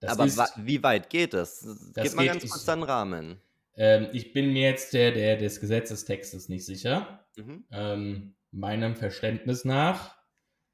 [0.00, 1.60] Das Aber ist, wie weit geht es?
[1.94, 3.40] Das Gib mal geht- ganz kurz einen Rahmen.
[3.76, 7.24] ähm, ich bin mir jetzt der, der des Gesetzestextes nicht sicher.
[7.36, 7.64] Mhm.
[7.70, 10.16] Ähm, meinem Verständnis nach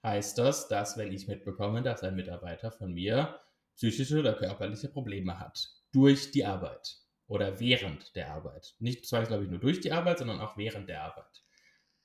[0.02, 3.40] heißt das, dass wenn ich mitbekomme, dass ein Mitarbeiter von mir
[3.76, 6.98] psychische oder körperliche Probleme hat, durch die Arbeit.
[7.28, 11.42] Oder während der Arbeit, nicht zwangsläufig nur durch die Arbeit, sondern auch während der Arbeit,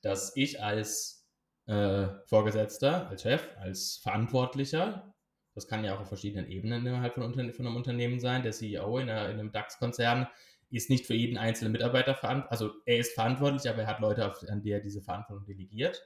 [0.00, 1.28] dass ich als
[1.66, 5.14] äh, Vorgesetzter, als Chef, als Verantwortlicher,
[5.54, 8.52] das kann ja auch auf verschiedenen Ebenen innerhalb von, Unterne von einem Unternehmen sein, der
[8.52, 10.26] CEO in, einer, in einem DAX-Konzern
[10.72, 14.26] ist nicht für jeden einzelnen Mitarbeiter verantwortlich, also er ist verantwortlich, aber er hat Leute,
[14.26, 16.02] auf, an die er diese Verantwortung delegiert.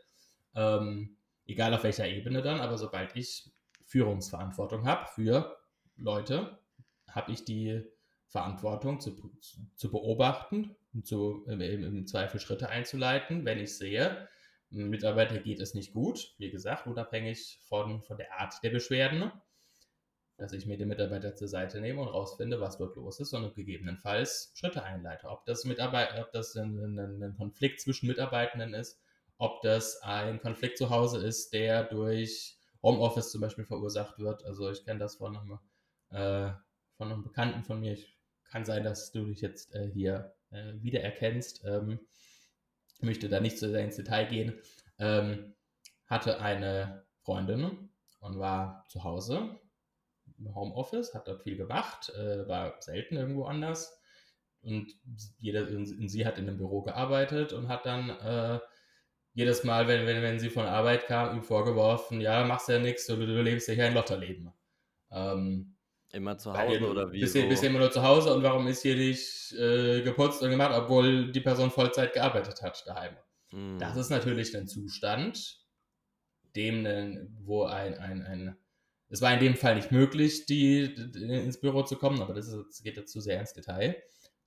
[0.55, 3.51] Ähm, egal auf welcher Ebene dann, aber sobald ich
[3.85, 5.57] Führungsverantwortung habe für
[5.97, 6.59] Leute,
[7.09, 7.83] habe ich die
[8.29, 9.17] Verantwortung zu,
[9.77, 14.29] zu, beobachten und zu, im, im Zweifel Schritte einzuleiten, wenn ich sehe,
[14.71, 19.31] Mitarbeiter geht es nicht gut, wie gesagt, unabhängig von, von der Art der Beschwerden,
[20.37, 23.55] dass ich mir den Mitarbeiter zur Seite nehme und rausfinde, was dort los ist und
[23.55, 25.29] gegebenenfalls Schritte einleite.
[25.29, 29.01] Ob das, Mitarbeit ob das ein, ein, ein Konflikt zwischen Mitarbeitenden ist,
[29.39, 34.45] ob das ein Konflikt zu Hause ist, der durch Homeoffice zum Beispiel verursacht wird.
[34.45, 35.59] Also ich kenne das von einem,
[36.11, 36.53] äh,
[36.97, 37.93] von einem Bekannten von mir.
[37.93, 38.17] Ich,
[38.51, 41.65] kann sein, dass du dich jetzt äh, hier äh, wiedererkennst.
[41.65, 41.99] Ähm,
[43.01, 44.55] möchte da nicht so sehr ins Detail gehen.
[44.99, 45.55] Ähm,
[46.07, 49.59] hatte eine Freundin und war zu Hause
[50.55, 54.01] Homeoffice, hat dort viel gemacht, äh, war selten irgendwo anders.
[54.63, 54.93] Und
[55.39, 58.61] jeder, und sie hat in einem Büro gearbeitet und hat dann äh,
[59.35, 63.07] jedes Mal, wenn, wenn, wenn sie von Arbeit kam, ihm vorgeworfen, ja, machst ja nichts,
[63.07, 64.53] du, du lebst ja hier ein Lotterleben.
[65.11, 65.77] Ähm,
[66.13, 67.21] Immer zu Hause ihr- oder wie?
[67.21, 67.49] Bist, so?
[67.49, 71.31] bist immer nur zu Hause und warum ist hier nicht äh, geputzt und gemacht, obwohl
[71.31, 73.17] die Person Vollzeit gearbeitet hat daheim?
[73.51, 73.79] Hm.
[73.79, 75.61] Das ist natürlich ein Zustand,
[76.55, 78.57] dem, wo ein, ein, ein
[79.09, 82.49] es war in dem Fall nicht möglich, die, die ins Büro zu kommen, aber das,
[82.49, 83.97] ist, das geht jetzt zu sehr ins Detail.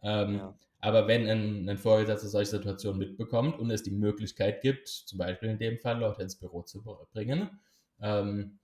[0.02, 0.56] Ähm, Ja.
[0.82, 5.50] Aber wenn ein, ein Vorgesetzter solche Situationen mitbekommt und es die Möglichkeit gibt, zum Beispiel
[5.50, 7.60] in dem Fall Leute ins Büro zu bringen,
[8.00, 8.60] ähm,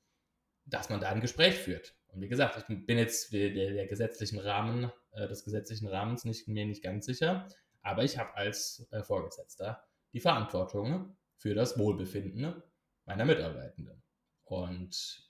[0.66, 1.94] dass man da ein Gespräch führt.
[2.08, 6.24] Und wie gesagt, ich bin jetzt der, der, der gesetzlichen Rahmen, äh, des gesetzlichen Rahmens
[6.24, 7.50] nicht, mir nicht ganz sicher,
[7.82, 12.64] aber ich habe als äh, Vorgesetzter die Verantwortung für das Wohlbefinden
[13.06, 14.02] meiner Mitarbeitenden.
[14.46, 15.25] Und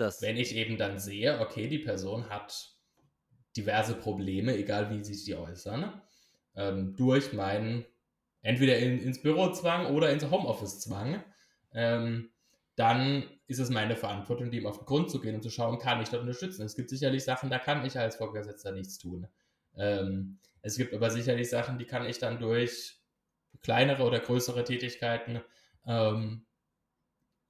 [0.00, 2.70] das, wenn ich eben dann sehe, okay, die Person hat
[3.56, 6.00] diverse Probleme, egal wie sich die äußern,
[6.56, 7.84] ähm, durch meinen
[8.42, 11.22] entweder in, ins Büro zwang oder ins Homeoffice zwang,
[11.72, 12.30] ähm,
[12.76, 16.00] dann ist es meine Verantwortung, dem auf den Grund zu gehen und zu schauen, kann
[16.00, 16.64] ich dort unterstützen.
[16.64, 19.26] Es gibt sicherlich Sachen, da kann ich als Vorgesetzter nichts tun.
[19.76, 22.98] Ähm, es gibt aber sicherlich Sachen, die kann ich dann durch
[23.62, 25.40] kleinere oder größere Tätigkeiten
[25.86, 26.46] ähm,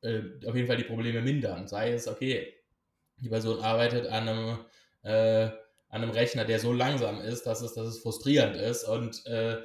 [0.02, 1.68] äh, auf jeden Fall die Probleme mindern.
[1.68, 2.54] Sei es, okay,
[3.18, 4.58] die Person arbeitet an einem,
[5.02, 5.50] äh,
[5.88, 9.58] an einem Rechner, der so langsam ist, dass es, dass es frustrierend ist und äh,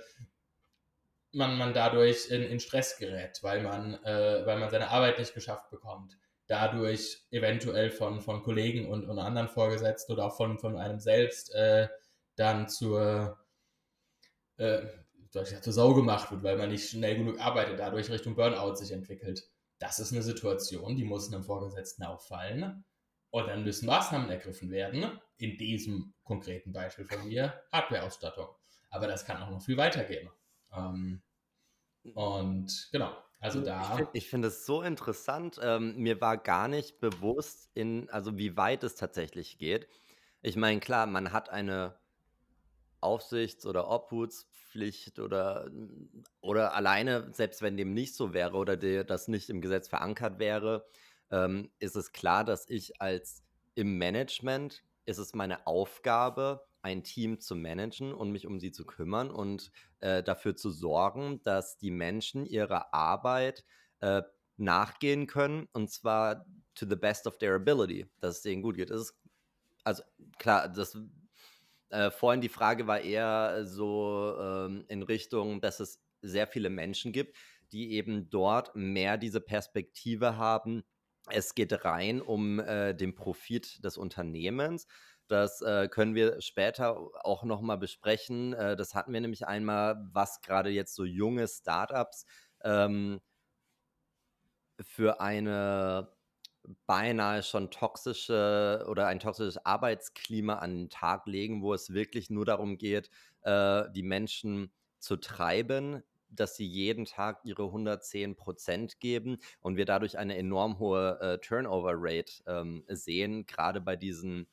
[1.31, 5.33] man, man dadurch in, in Stress gerät, weil man, äh, weil man seine Arbeit nicht
[5.33, 6.17] geschafft bekommt.
[6.47, 11.53] Dadurch eventuell von, von Kollegen und, und anderen Vorgesetzten oder auch von, von einem selbst
[11.53, 11.87] äh,
[12.35, 13.37] dann zur,
[14.57, 14.81] äh,
[15.31, 19.49] zur Sau gemacht wird, weil man nicht schnell genug arbeitet, dadurch Richtung Burnout sich entwickelt.
[19.79, 22.85] Das ist eine Situation, die muss einem Vorgesetzten auffallen.
[23.29, 25.19] Und dann müssen Maßnahmen ergriffen werden.
[25.37, 28.47] In diesem konkreten Beispiel von mir Hardware-Ausstattung.
[28.89, 30.29] Aber das kann auch noch viel weitergehen.
[30.73, 31.21] Ähm,
[32.13, 33.95] und genau, also Ich da.
[33.95, 35.59] find- Ich finde es so interessant.
[35.61, 39.89] Ähm, mir war gar nicht bewusst, in, also wie weit es tatsächlich geht.
[40.41, 41.99] Ich meine, klar, man hat eine
[43.01, 43.87] Aufsichts- oder
[44.75, 45.69] Obhutspflicht oder,
[46.41, 50.39] oder alleine, selbst wenn dem nicht so wäre oder der, das nicht im Gesetz verankert
[50.39, 50.85] wäre,
[51.31, 53.43] ähm, ist es klar, dass ich als
[53.75, 58.85] im Management ist es meine Aufgabe, ein Team zu managen und mich um sie zu
[58.85, 63.65] kümmern und äh, dafür zu sorgen, dass die Menschen ihrer Arbeit
[64.01, 64.21] äh,
[64.57, 68.89] nachgehen können und zwar to the best of their ability, dass es denen gut geht.
[68.89, 69.15] Ist,
[69.83, 70.03] also
[70.37, 70.97] klar, das
[71.95, 77.13] äh, vorhin die Frage war eher so ähm, in Richtung, dass es sehr viele Menschen
[77.13, 77.37] gibt,
[77.71, 80.83] die eben dort mehr diese Perspektive haben.
[81.29, 84.87] Es geht rein um äh, den Profit des Unternehmens.
[85.27, 88.53] Das äh, können wir später auch nochmal besprechen.
[88.53, 92.25] Äh, das hatten wir nämlich einmal, was gerade jetzt so junge Startups
[92.63, 93.21] ähm,
[94.81, 96.14] für eine
[96.85, 102.45] beinahe schon toxische oder ein toxisches Arbeitsklima an den Tag legen, wo es wirklich nur
[102.45, 103.09] darum geht,
[103.43, 109.85] äh, die Menschen zu treiben, dass sie jeden Tag ihre 110 Prozent geben und wir
[109.85, 114.47] dadurch eine enorm hohe äh, Turnover-Rate ähm, sehen, gerade bei diesen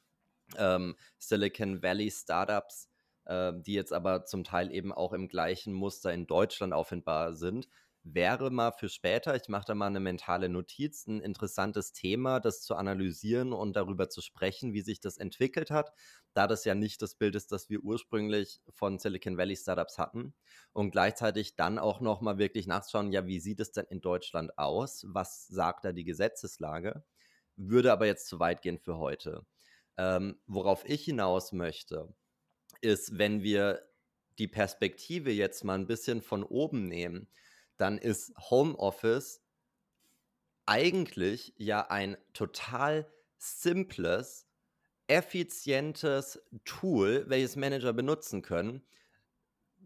[0.57, 2.88] ähm, Silicon Valley Startups,
[3.25, 7.68] äh, die jetzt aber zum Teil eben auch im gleichen Muster in Deutschland auffindbar sind
[8.05, 12.62] wäre mal für später, ich mache da mal eine mentale Notiz, ein interessantes Thema, das
[12.62, 15.93] zu analysieren und darüber zu sprechen, wie sich das entwickelt hat,
[16.35, 20.35] da das ja nicht das Bild ist, das wir ursprünglich von Silicon Valley Startups hatten
[20.73, 24.59] und gleichzeitig dann auch noch mal wirklich nachschauen, ja, wie sieht es denn in Deutschland
[24.59, 25.05] aus?
[25.09, 27.05] Was sagt da die Gesetzeslage?
[27.57, 29.47] Würde aber jetzt zu weit gehen für heute.
[29.97, 32.15] Ähm, worauf ich hinaus möchte,
[32.81, 33.83] ist, wenn wir
[34.38, 37.29] die Perspektive jetzt mal ein bisschen von oben nehmen,
[37.77, 39.41] dann ist Homeoffice
[40.67, 44.47] eigentlich ja ein total simples,
[45.09, 48.83] effizientes Tool, welches Manager benutzen können.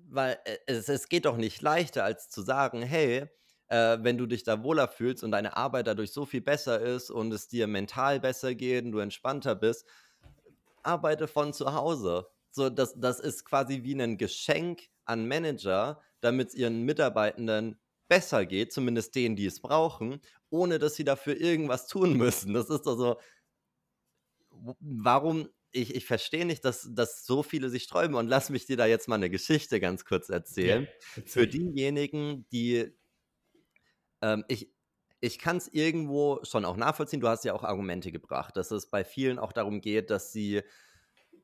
[0.08, 3.26] Weil äh, es, es geht doch nicht leichter, als zu sagen, hey,
[3.68, 7.10] äh, wenn du dich da wohler fühlst und deine Arbeit dadurch so viel besser ist
[7.10, 9.86] und es dir mental besser geht und du entspannter bist,
[10.82, 12.28] arbeite von zu Hause.
[12.50, 18.46] So, das, das ist quasi wie ein Geschenk an Manager, damit es ihren Mitarbeitenden besser
[18.46, 22.54] geht, zumindest denen, die es brauchen, ohne dass sie dafür irgendwas tun müssen.
[22.54, 23.16] Das ist also,
[24.80, 28.76] warum, ich, ich verstehe nicht, dass, dass so viele sich sträuben und lass mich dir
[28.76, 30.88] da jetzt mal eine Geschichte ganz kurz erzählen.
[31.16, 32.92] Ja, Für diejenigen, die,
[34.22, 34.72] ähm, ich,
[35.20, 38.86] ich kann es irgendwo schon auch nachvollziehen, du hast ja auch Argumente gebracht, dass es
[38.88, 40.62] bei vielen auch darum geht, dass sie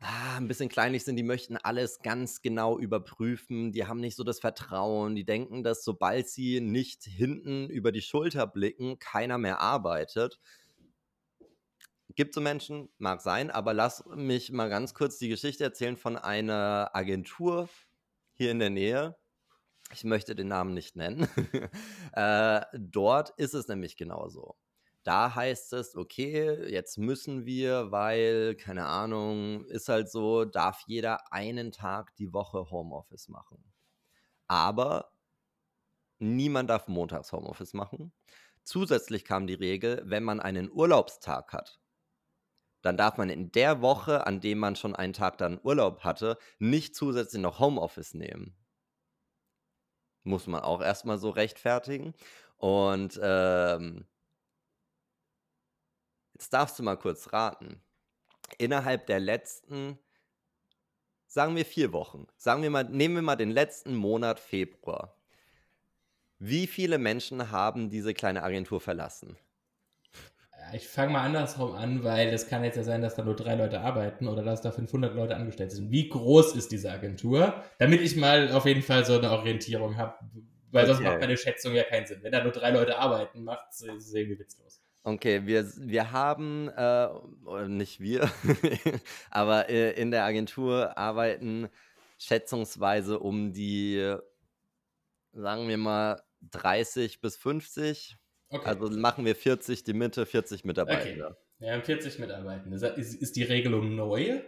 [0.02, 4.24] ah, ein bisschen kleinlich sind, die möchten alles ganz genau überprüfen, die haben nicht so
[4.24, 9.60] das Vertrauen, die denken, dass sobald sie nicht hinten über die Schulter blicken, keiner mehr
[9.60, 10.40] arbeitet.
[12.14, 16.18] Gibt so Menschen, mag sein, aber lass mich mal ganz kurz die Geschichte erzählen von
[16.18, 17.68] einer Agentur
[18.34, 19.16] hier in der Nähe.
[19.92, 21.26] Ich möchte den Namen nicht nennen.
[22.12, 24.56] äh, dort ist es nämlich genauso.
[25.04, 31.32] Da heißt es, okay, jetzt müssen wir, weil, keine Ahnung, ist halt so, darf jeder
[31.32, 33.64] einen Tag die Woche Homeoffice machen.
[34.48, 35.12] Aber
[36.20, 38.12] niemand darf montags Homeoffice machen.
[38.64, 41.80] Zusätzlich kam die Regel, wenn man einen Urlaubstag hat,
[42.82, 46.38] dann darf man in der Woche, an dem man schon einen Tag dann Urlaub hatte,
[46.58, 48.56] nicht zusätzlich noch Homeoffice nehmen.
[50.24, 52.14] Muss man auch erstmal so rechtfertigen.
[52.56, 54.06] Und ähm,
[56.42, 57.80] Jetzt darfst du mal kurz raten.
[58.58, 59.96] Innerhalb der letzten,
[61.28, 65.16] sagen wir vier Wochen, sagen wir mal, nehmen wir mal den letzten Monat Februar.
[66.40, 69.36] Wie viele Menschen haben diese kleine Agentur verlassen?
[70.72, 73.54] Ich fange mal andersrum an, weil es kann jetzt ja sein, dass da nur drei
[73.54, 75.92] Leute arbeiten oder dass da 500 Leute angestellt sind.
[75.92, 77.62] Wie groß ist diese Agentur?
[77.78, 80.16] Damit ich mal auf jeden Fall so eine Orientierung habe,
[80.72, 82.18] weil sonst macht meine Schätzung ja keinen Sinn.
[82.24, 84.81] Wenn da nur drei Leute arbeiten, macht es irgendwie witzlos.
[85.04, 87.08] Okay, wir, wir haben, äh,
[87.66, 88.30] nicht wir,
[89.30, 91.68] aber äh, in der Agentur arbeiten
[92.18, 94.16] schätzungsweise um die,
[95.32, 98.16] sagen wir mal, 30 bis 50.
[98.48, 98.64] Okay.
[98.64, 101.00] Also machen wir 40 die Mitte, 40 Mitarbeiter.
[101.00, 101.34] Okay.
[101.58, 102.96] Wir haben 40 Mitarbeiter.
[102.96, 104.40] Ist, ist die Regelung neu?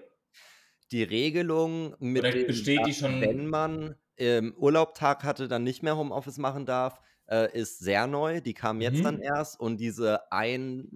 [0.93, 3.21] Die Regelung mit Oder besteht dem, die schon?
[3.21, 8.41] Wenn man ähm, Urlaubtag hatte, dann nicht mehr Homeoffice machen darf, äh, ist sehr neu.
[8.41, 9.05] Die kam jetzt mhm.
[9.05, 10.91] dann erst und diese ein,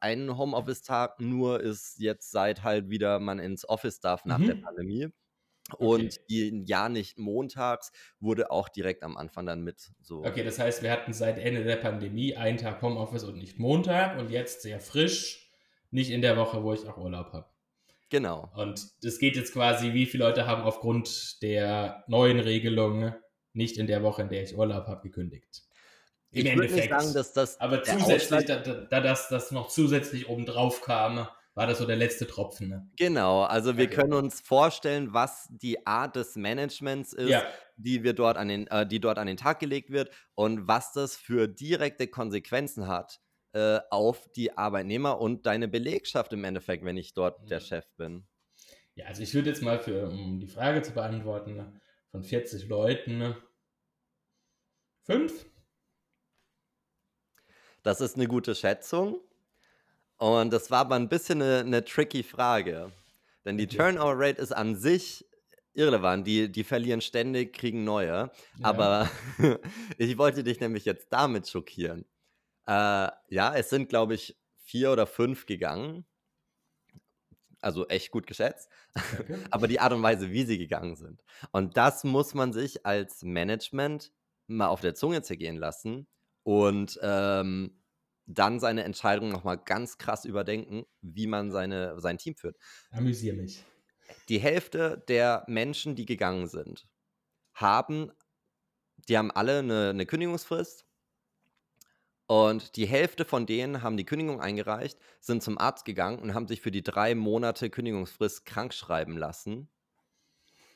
[0.00, 4.46] einen Homeoffice-Tag nur ist jetzt seit halt wieder man ins Office darf nach mhm.
[4.46, 5.08] der Pandemie.
[5.76, 6.20] Und okay.
[6.30, 10.24] die ja nicht montags wurde auch direkt am Anfang dann mit so.
[10.24, 14.18] Okay, das heißt, wir hatten seit Ende der Pandemie einen Tag Homeoffice und nicht Montag
[14.18, 15.50] und jetzt sehr frisch,
[15.90, 17.50] nicht in der Woche, wo ich auch Urlaub habe.
[18.08, 18.50] Genau.
[18.56, 23.12] Und das geht jetzt quasi, wie viele Leute haben aufgrund der neuen Regelung
[23.52, 25.67] nicht in der Woche, in der ich Urlaub habe, gekündigt.
[26.30, 26.90] Im ich Endeffekt.
[26.90, 31.78] Sagen, dass das aber zusätzlich, da, da, das, das noch zusätzlich obendrauf kam, war das
[31.78, 32.68] so der letzte Tropfen.
[32.68, 32.88] Ne?
[32.96, 33.96] Genau, also wir okay.
[33.96, 37.42] können uns vorstellen, was die Art des Managements ist, ja.
[37.76, 40.92] die wir dort an den, äh, die dort an den Tag gelegt wird und was
[40.92, 43.20] das für direkte Konsequenzen hat
[43.54, 47.46] äh, auf die Arbeitnehmer und deine Belegschaft im Endeffekt, wenn ich dort mhm.
[47.48, 48.24] der Chef bin.
[48.94, 51.80] Ja, also ich würde jetzt mal für, um die Frage zu beantworten,
[52.10, 53.34] von 40 Leuten
[55.02, 55.46] fünf
[57.82, 59.20] das ist eine gute Schätzung.
[60.18, 62.92] Und das war aber ein bisschen eine, eine tricky Frage.
[63.44, 63.66] Denn die.
[63.66, 65.24] Turnover Rate ist an sich
[65.74, 66.26] irrelevant.
[66.26, 68.08] Die, die verlieren ständig, kriegen neue.
[68.08, 68.30] Ja.
[68.62, 69.10] Aber
[69.98, 72.04] ich wollte dich nämlich jetzt damit schockieren.
[72.66, 76.04] Äh, ja, es sind, glaube ich, vier oder fünf gegangen.
[77.60, 78.68] Also echt gut geschätzt.
[79.50, 81.22] Aber die Art und Weise, wie sie gegangen sind.
[81.52, 84.12] Und das muss man sich als Management
[84.46, 86.06] mal auf der Zunge zergehen lassen
[86.42, 87.78] und ähm,
[88.26, 92.56] dann seine Entscheidung nochmal ganz krass überdenken, wie man seine, sein Team führt.
[92.90, 93.64] Amüsier mich.
[94.28, 96.86] Die Hälfte der Menschen, die gegangen sind,
[97.54, 98.12] haben,
[99.08, 100.84] die haben alle eine, eine Kündigungsfrist.
[102.26, 106.46] Und die Hälfte von denen haben die Kündigung eingereicht, sind zum Arzt gegangen und haben
[106.46, 109.70] sich für die drei Monate Kündigungsfrist krank schreiben lassen.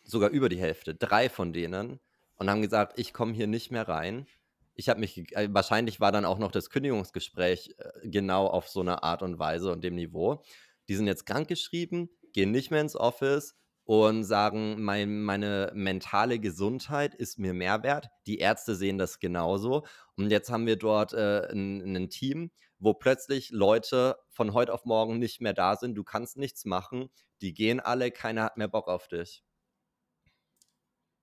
[0.03, 2.01] Sogar über die Hälfte, drei von denen.
[2.37, 4.27] Und haben gesagt, ich komme hier nicht mehr rein.
[4.75, 8.81] Ich habe mich, äh, wahrscheinlich war dann auch noch das Kündigungsgespräch äh, genau auf so
[8.81, 10.43] eine Art und Weise und dem Niveau.
[10.89, 13.55] Die sind jetzt krankgeschrieben, gehen nicht mehr ins Office
[13.85, 18.09] und sagen, mein, meine mentale Gesundheit ist mir mehr wert.
[18.27, 19.85] Die Ärzte sehen das genauso.
[20.17, 24.85] Und jetzt haben wir dort äh, ein, ein Team, wo plötzlich Leute von heute auf
[24.85, 25.95] morgen nicht mehr da sind.
[25.95, 27.11] Du kannst nichts machen.
[27.41, 29.43] Die gehen alle, keiner hat mehr Bock auf dich.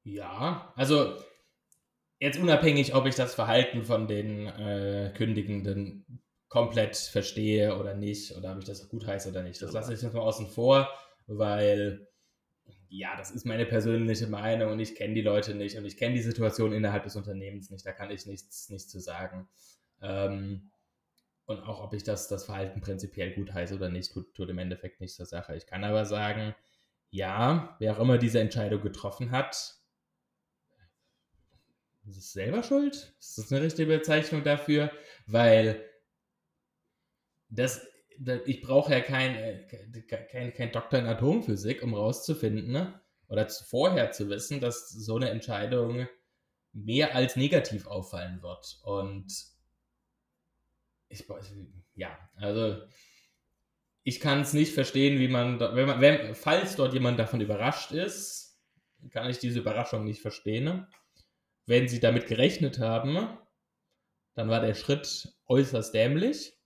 [0.03, 1.17] Ja, also
[2.19, 8.53] jetzt unabhängig, ob ich das Verhalten von den äh, Kündigenden komplett verstehe oder nicht, oder
[8.53, 9.61] ob ich das gut heiße oder nicht.
[9.61, 10.89] Das lasse ich jetzt mal außen vor,
[11.27, 12.07] weil
[12.89, 16.15] ja, das ist meine persönliche Meinung und ich kenne die Leute nicht und ich kenne
[16.15, 17.85] die Situation innerhalb des Unternehmens nicht.
[17.85, 19.47] Da kann ich nichts, nichts zu sagen.
[20.01, 20.71] Ähm,
[21.45, 24.57] und auch ob ich das, das Verhalten prinzipiell gut heiße oder nicht, tut, tut im
[24.57, 25.55] Endeffekt nichts zur Sache.
[25.55, 26.55] Ich kann aber sagen,
[27.11, 29.78] ja, wer auch immer diese Entscheidung getroffen hat,
[32.09, 33.13] ist es selber schuld?
[33.19, 34.91] Ist das eine richtige Bezeichnung dafür?
[35.27, 35.85] Weil
[37.49, 37.85] das,
[38.17, 39.67] da- ich brauche ja kein, äh,
[40.31, 43.01] kein, kein Doktor in Atomphysik, um rauszufinden ne?
[43.27, 46.07] oder zu, vorher zu wissen, dass so eine Entscheidung
[46.73, 48.79] mehr als negativ auffallen wird.
[48.83, 49.31] Und
[51.09, 51.25] ich,
[51.95, 52.81] ja, also
[54.03, 57.91] ich kann es nicht verstehen, wie man, wenn man, wenn, falls dort jemand davon überrascht
[57.91, 58.59] ist,
[59.11, 60.87] kann ich diese Überraschung nicht verstehen.
[61.69, 63.29] Wenn sie damit gerechnet haben,
[64.33, 66.57] dann war der Schritt äußerst dämlich.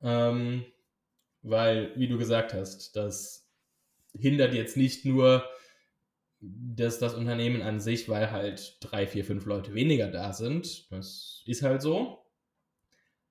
[0.00, 0.64] Ähm,
[1.42, 3.50] weil, wie du gesagt hast, das
[4.16, 5.44] hindert jetzt nicht nur
[6.38, 10.88] das, das Unternehmen an sich, weil halt drei, vier, fünf Leute weniger da sind.
[10.92, 12.24] Das ist halt so.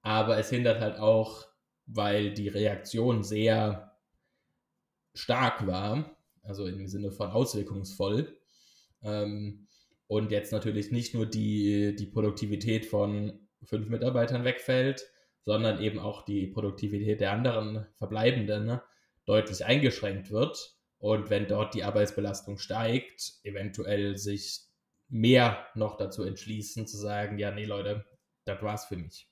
[0.01, 1.47] Aber es hindert halt auch,
[1.85, 3.97] weil die Reaktion sehr
[5.13, 8.37] stark war, also im Sinne von auswirkungsvoll.
[9.03, 9.65] Ähm,
[10.07, 15.05] und jetzt natürlich nicht nur die, die Produktivität von fünf Mitarbeitern wegfällt,
[15.43, 18.83] sondern eben auch die Produktivität der anderen Verbleibenden ne,
[19.25, 20.75] deutlich eingeschränkt wird.
[20.97, 24.61] Und wenn dort die Arbeitsbelastung steigt, eventuell sich
[25.09, 28.05] mehr noch dazu entschließen, zu sagen, ja, nee, Leute,
[28.45, 29.29] das war's für mich.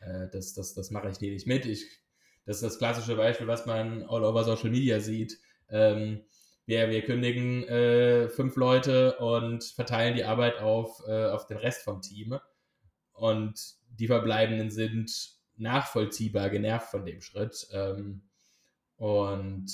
[0.00, 1.66] Äh, das das, das mache ich dir nicht mit.
[1.66, 1.86] Ich,
[2.44, 5.38] das ist das klassische Beispiel, was man all over Social Media sieht.
[5.70, 6.24] Ähm,
[6.68, 11.82] wir, wir kündigen äh, fünf Leute und verteilen die Arbeit auf, äh, auf den Rest
[11.82, 12.38] vom Team.
[13.14, 13.58] Und
[13.88, 15.10] die Verbleibenden sind
[15.56, 17.66] nachvollziehbar genervt von dem Schritt.
[17.72, 18.28] Ähm,
[18.96, 19.66] und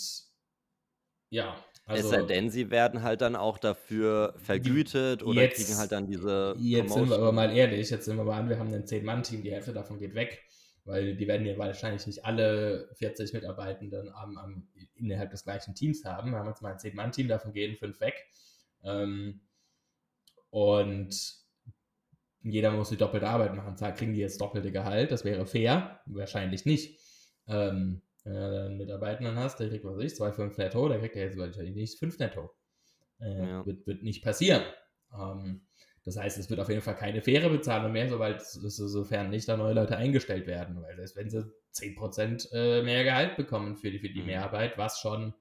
[1.30, 5.76] ja, es also sei denn, sie werden halt dann auch dafür vergütet oder Jetzt- kriegen
[5.76, 7.34] halt dann diese Jetzt sind wir aber Promotion.
[7.34, 10.14] mal ehrlich, jetzt sind wir mal an, wir haben ein 10-Mann-Team, die Hälfte davon geht
[10.14, 10.45] weg,
[10.85, 16.05] weil die werden ja wahrscheinlich nicht alle 40 Mitarbeitenden am, am, innerhalb des gleichen Teams
[16.05, 16.30] haben.
[16.30, 18.14] Wir haben jetzt mal ein 10-Mann-Team, davon gehen fünf weg.
[18.82, 19.41] Ähm,
[20.51, 21.45] und
[22.43, 23.76] jeder muss die doppelte Arbeit machen.
[23.76, 27.01] Zwar kriegen die jetzt doppelte Gehalt, das wäre fair, wahrscheinlich nicht.
[27.49, 30.99] Ähm, wenn du dann einen Mitarbeitenden hast, der kriegt, was weiß ich, 2,5 netto, der
[30.99, 32.51] kriegt ja jetzt wahrscheinlich nicht 5 netto.
[33.20, 33.66] Äh, Ja.
[33.66, 34.62] wird, wird nicht passieren.
[35.12, 35.62] Ähm,
[36.05, 39.48] das heißt, es wird auf jeden Fall keine faire Bezahlung mehr, sobald, so- sofern nicht
[39.48, 40.80] da neue Leute eingestellt werden.
[40.82, 44.26] Weil selbst wenn sie 10% äh, mehr Gehalt bekommen für die, für die Mhm.
[44.26, 45.34] Mehrarbeit, was schon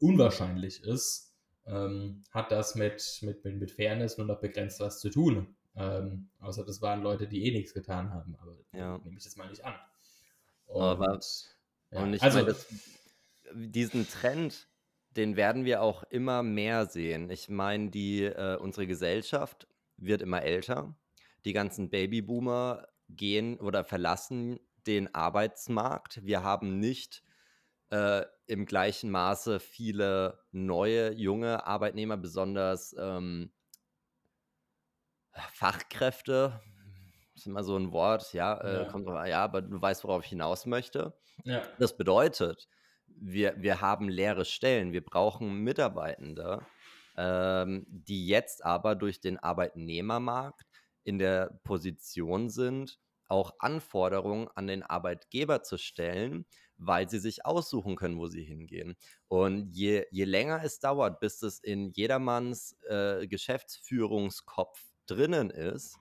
[0.00, 1.34] unwahrscheinlich ist,
[1.66, 5.54] ähm, hat das mit, mit, mit, mit Fairness nur noch begrenzt was zu tun.
[5.76, 8.36] Ähm, außer das waren Leute, die eh nichts getan haben.
[8.40, 8.98] Aber Ja.
[9.04, 9.74] nehme ich jetzt mal nicht an.
[10.68, 11.20] Aber-
[11.90, 12.56] ja, Und ich also, meine,
[13.54, 14.67] diesen Trend,
[15.18, 17.30] den werden wir auch immer mehr sehen.
[17.30, 20.96] Ich meine, die, äh, unsere Gesellschaft wird immer älter.
[21.44, 26.24] Die ganzen Babyboomer gehen oder verlassen den Arbeitsmarkt.
[26.24, 27.24] Wir haben nicht
[27.90, 33.52] äh, im gleichen Maße viele neue, junge Arbeitnehmer, besonders ähm,
[35.52, 36.60] Fachkräfte.
[37.34, 38.86] ist immer so ein Wort, ja, äh, Ja.
[38.86, 41.18] kommt drauf an, ja, aber du weißt, worauf ich hinaus möchte.
[41.44, 42.68] ja, Das bedeutet,
[43.20, 46.66] wir, wir haben leere Stellen, wir brauchen Mitarbeitende,
[47.16, 50.66] ähm, die jetzt aber durch den Arbeitnehmermarkt
[51.04, 52.98] in der Position sind,
[53.28, 56.46] auch Anforderungen an den Arbeitgeber zu stellen,
[56.76, 58.96] weil sie sich aussuchen können, wo sie hingehen.
[59.26, 65.98] Und je, je länger es dauert, bis es in jedermanns äh, Geschäftsführungskopf drinnen ist,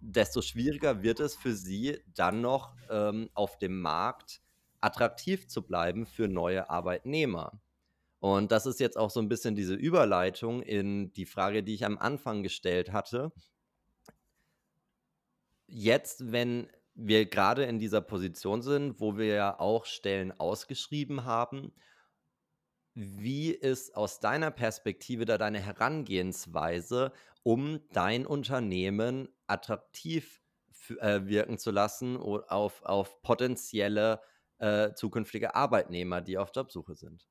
[0.00, 4.40] desto schwieriger wird es für sie dann noch ähm, auf dem Markt
[4.80, 7.60] attraktiv zu bleiben für neue Arbeitnehmer.
[8.20, 11.84] Und das ist jetzt auch so ein bisschen diese Überleitung in die Frage, die ich
[11.84, 13.32] am Anfang gestellt hatte.
[15.66, 21.72] Jetzt, wenn wir gerade in dieser Position sind, wo wir ja auch Stellen ausgeschrieben haben,
[22.94, 27.12] wie ist aus deiner Perspektive da deine Herangehensweise,
[27.44, 30.42] um dein Unternehmen attraktiv
[30.98, 34.37] äh, wirken zu lassen auf, auf potenzielle äh,
[34.94, 37.26] zukünftige Arbeitnehmer, die auf Jobsuche sind?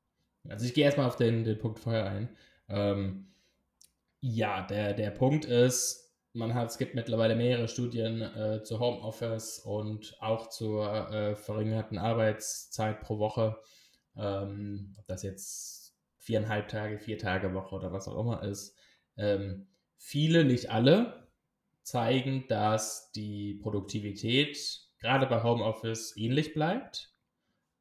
[0.48, 2.30] Also ich gehe erstmal auf den, den Punkt vorher ein.
[2.70, 3.28] Ähm,
[4.22, 9.60] ja, der, der Punkt ist, man hat, es gibt mittlerweile mehrere Studien äh, zu Homeoffice
[9.60, 13.58] und auch zur äh, verringerten Arbeitszeit pro Woche.
[14.16, 18.76] Ähm, ob das jetzt viereinhalb Tage, vier Tage Woche oder was auch immer ist.
[19.16, 19.68] Ähm,
[19.98, 21.28] viele, nicht alle,
[21.84, 27.14] zeigen, dass die Produktivität gerade bei Homeoffice ähnlich bleibt.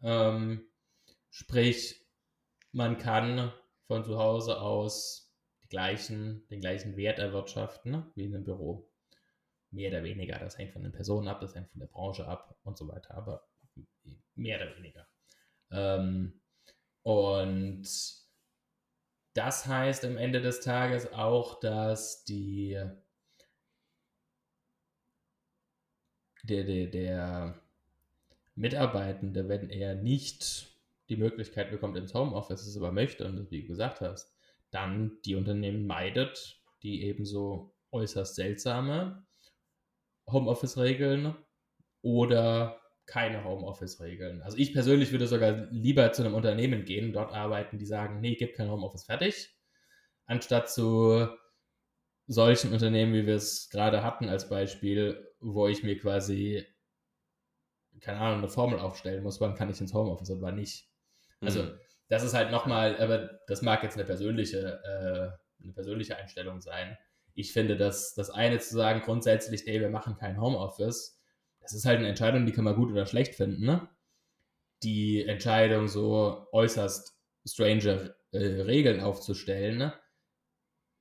[0.02, 0.66] Ähm,
[1.30, 2.06] sprich,
[2.72, 3.52] man kann
[3.86, 5.34] von zu Hause aus
[5.68, 8.90] gleichen, den gleichen Wert erwirtschaften wie in einem Büro.
[9.70, 10.38] Mehr oder weniger.
[10.38, 13.14] Das hängt von den Personen ab, das hängt von der Branche ab und so weiter.
[13.14, 13.46] Aber
[14.34, 15.06] mehr oder weniger.
[15.70, 16.40] Ähm,
[17.02, 17.86] und
[19.34, 22.80] das heißt am Ende des Tages auch, dass die
[26.44, 27.65] der, der, der
[28.56, 30.68] Mitarbeitende, wenn er nicht
[31.08, 34.34] die Möglichkeit bekommt, ins Homeoffice es aber möchte und wie du gesagt hast,
[34.70, 39.24] dann die Unternehmen meidet, die ebenso äußerst seltsame
[40.28, 41.36] Homeoffice-Regeln
[42.02, 44.42] oder keine Homeoffice-Regeln.
[44.42, 48.34] Also ich persönlich würde sogar lieber zu einem Unternehmen gehen, dort arbeiten, die sagen, nee,
[48.34, 49.54] gibt kein Homeoffice fertig,
[50.26, 51.28] anstatt zu
[52.26, 56.66] solchen Unternehmen, wie wir es gerade hatten als Beispiel, wo ich mir quasi,
[58.00, 60.88] keine Ahnung, eine Formel aufstellen muss, wann kann ich ins Homeoffice und wann nicht.
[61.40, 61.78] Also mhm.
[62.08, 66.96] das ist halt nochmal, aber das mag jetzt eine persönliche, äh, eine persönliche Einstellung sein.
[67.34, 71.20] Ich finde, dass das eine zu sagen, grundsätzlich, nee, wir machen kein Homeoffice,
[71.60, 73.66] das ist halt eine Entscheidung, die kann man gut oder schlecht finden.
[73.66, 73.88] Ne?
[74.82, 79.92] Die Entscheidung, so äußerst strange äh, Regeln aufzustellen, ne?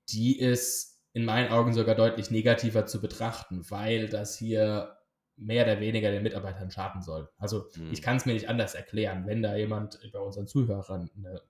[0.09, 4.94] die ist in meinen Augen sogar deutlich negativer zu betrachten, weil das hier
[5.37, 7.29] mehr oder weniger den Mitarbeitern schaden soll.
[7.37, 7.91] Also mhm.
[7.91, 9.25] ich kann es mir nicht anders erklären.
[9.27, 11.41] Wenn da jemand bei unseren Zuhörern eine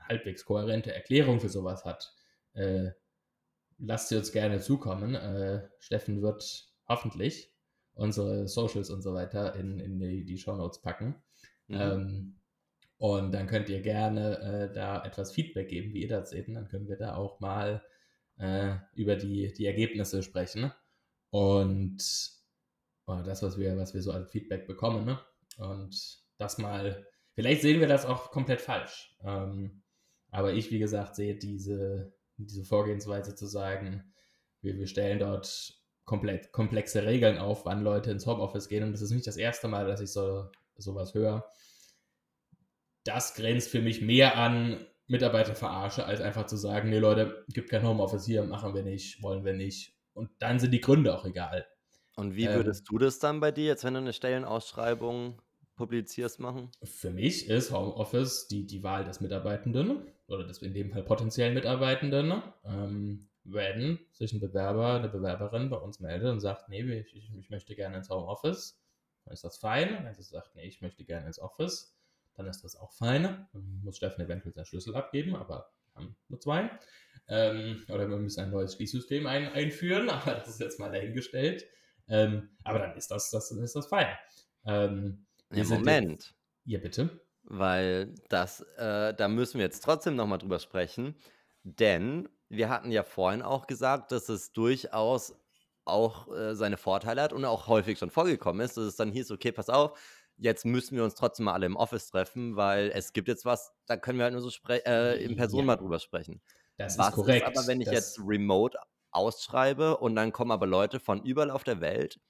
[0.00, 2.12] halbwegs kohärente Erklärung für sowas hat,
[2.54, 2.90] äh,
[3.78, 5.14] lasst sie uns gerne zukommen.
[5.14, 7.52] Äh, Steffen wird hoffentlich
[7.94, 11.22] unsere Socials und so weiter in, in die, die Show Notes packen.
[11.68, 11.80] Mhm.
[11.80, 12.36] Ähm,
[12.98, 16.48] und dann könnt ihr gerne äh, da etwas Feedback geben, wie ihr das seht.
[16.48, 17.82] Und dann können wir da auch mal
[18.36, 20.72] äh, über die, die Ergebnisse sprechen.
[21.30, 22.02] Und
[23.24, 25.04] das, was wir, was wir so als Feedback bekommen.
[25.04, 25.18] Ne?
[25.58, 29.16] Und das mal, vielleicht sehen wir das auch komplett falsch.
[29.24, 29.82] Ähm,
[30.30, 34.12] aber ich, wie gesagt, sehe diese, diese Vorgehensweise zu sagen,
[34.62, 38.82] wir, wir stellen dort komplett komplexe Regeln auf, wann Leute ins Homeoffice gehen.
[38.82, 41.44] Und das ist nicht das erste Mal, dass ich so sowas höre.
[43.04, 47.86] Das grenzt für mich mehr an Mitarbeiterverarsche, als einfach zu sagen, nee Leute, gibt kein
[47.86, 49.96] Homeoffice hier, machen wir nicht, wollen wir nicht.
[50.12, 51.66] Und dann sind die Gründe auch egal.
[52.16, 55.40] Und wie Ähm, würdest du das dann bei dir, jetzt wenn du eine Stellenausschreibung
[55.76, 56.70] publizierst, machen?
[56.82, 61.54] für mich ist Homeoffice die, die Wahl des Mitarbeitenden oder des in dem Fall potenziellen
[61.54, 62.42] Mitarbeitenden.
[62.64, 67.30] Ähm, wenn sich ein Bewerber, eine Bewerberin bei uns meldet und sagt, nee, ich, ich,
[67.34, 68.78] ich möchte gerne ins Homeoffice,
[69.24, 70.04] dann ist das fein.
[70.04, 71.96] Wenn sie sagt, nee, ich möchte gerne ins Office,
[72.34, 73.48] dann ist das auch fein.
[73.52, 76.70] Dann muss Steffen eventuell seinen Schlüssel abgeben, aber wir haben nur zwei.
[77.28, 81.66] Ähm, oder wir müssen ein neues Schließsystem ein, einführen, aber das ist jetzt mal dahingestellt.
[82.10, 84.08] Ähm, aber dann ist das, das, ist das fein.
[84.66, 86.34] Ähm, ja, Moment.
[86.64, 87.20] Ja, bitte.
[87.44, 91.16] Weil das, äh, da müssen wir jetzt trotzdem nochmal drüber sprechen,
[91.62, 95.34] denn wir hatten ja vorhin auch gesagt, dass es durchaus
[95.84, 99.30] auch äh, seine Vorteile hat und auch häufig schon vorgekommen ist, dass es dann hieß,
[99.30, 99.98] okay, pass auf,
[100.36, 103.72] jetzt müssen wir uns trotzdem mal alle im Office treffen, weil es gibt jetzt was,
[103.86, 105.66] da können wir halt nur so äh, in Person ja.
[105.66, 106.40] mal drüber sprechen.
[106.76, 107.48] Das was ist korrekt.
[107.48, 108.78] Ist aber wenn ich das jetzt remote
[109.12, 112.20] ausschreibe und dann kommen aber Leute von überall auf der Welt,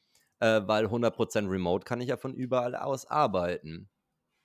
[0.40, 3.90] äh, weil 100% remote kann ich ja von überall aus arbeiten.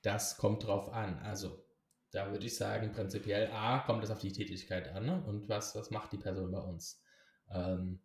[0.02, 1.18] Das kommt drauf an.
[1.20, 1.64] Also,
[2.12, 5.24] da würde ich sagen, prinzipiell A, kommt es auf die Tätigkeit an ne?
[5.26, 7.02] und was, was macht die Person bei uns.
[7.50, 8.00] Ähm,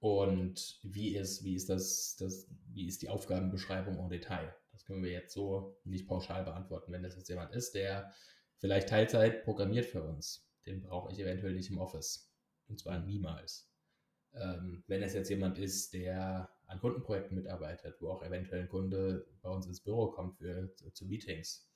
[0.00, 4.52] und wie ist, wie ist das, das, wie ist die Aufgabenbeschreibung im Detail?
[4.72, 6.92] Das können wir jetzt so nicht pauschal beantworten.
[6.92, 8.12] Wenn das jetzt jemand ist, der
[8.58, 12.31] vielleicht Teilzeit programmiert für uns, den brauche ich eventuell nicht im Office.
[12.68, 13.70] Und zwar niemals.
[14.34, 19.26] Ähm, wenn es jetzt jemand ist, der an Kundenprojekten mitarbeitet, wo auch eventuell ein Kunde
[19.42, 21.68] bei uns ins Büro kommt für zu, zu Meetings,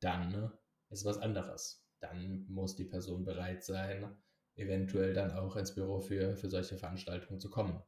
[0.00, 0.52] dann ne,
[0.90, 1.84] ist was anderes.
[1.98, 4.16] Dann muss die Person bereit sein,
[4.54, 7.82] eventuell dann auch ins Büro für, für solche Veranstaltungen zu kommen.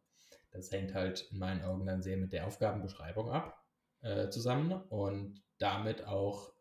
[0.51, 3.65] Das hängt halt in meinen Augen dann sehr mit der Aufgabenbeschreibung ab
[4.01, 6.53] äh, zusammen und damit auch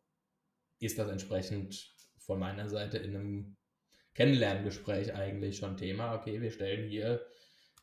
[0.80, 3.58] ist das entsprechend von meiner Seite in einem
[4.18, 6.16] Kennenlerngespräch eigentlich schon Thema.
[6.16, 7.24] Okay, wir stellen hier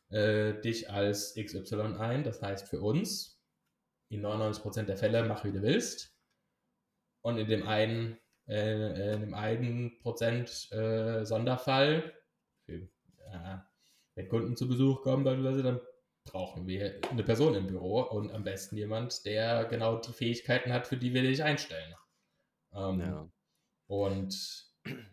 [0.09, 3.41] äh, dich als XY ein, das heißt für uns,
[4.09, 6.13] in 99% der Fälle mach wie du willst.
[7.21, 12.13] Und in dem einen, äh, in dem einen Prozent äh, Sonderfall,
[12.65, 13.57] für, äh,
[14.15, 15.79] wenn Kunden zu Besuch kommen beispielsweise, dann
[16.25, 20.85] brauchen wir eine Person im Büro und am besten jemand, der genau die Fähigkeiten hat,
[20.85, 21.95] für die wir dich einstellen.
[22.73, 23.29] Ähm, ja.
[23.87, 24.64] Und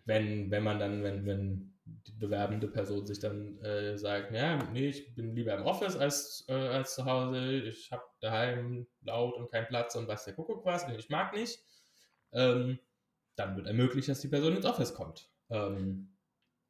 [0.04, 4.88] wenn, wenn man dann, wenn, wenn die bewerbende Person sich dann äh, sagt, ja, nee,
[4.88, 9.50] ich bin lieber im Office als, äh, als zu Hause, ich habe daheim laut und
[9.50, 11.58] keinen Platz und was der Kuckuck was, den ich mag nicht,
[12.32, 12.78] ähm,
[13.34, 15.30] dann wird ermöglicht, dass die Person ins Office kommt.
[15.50, 16.14] Ähm,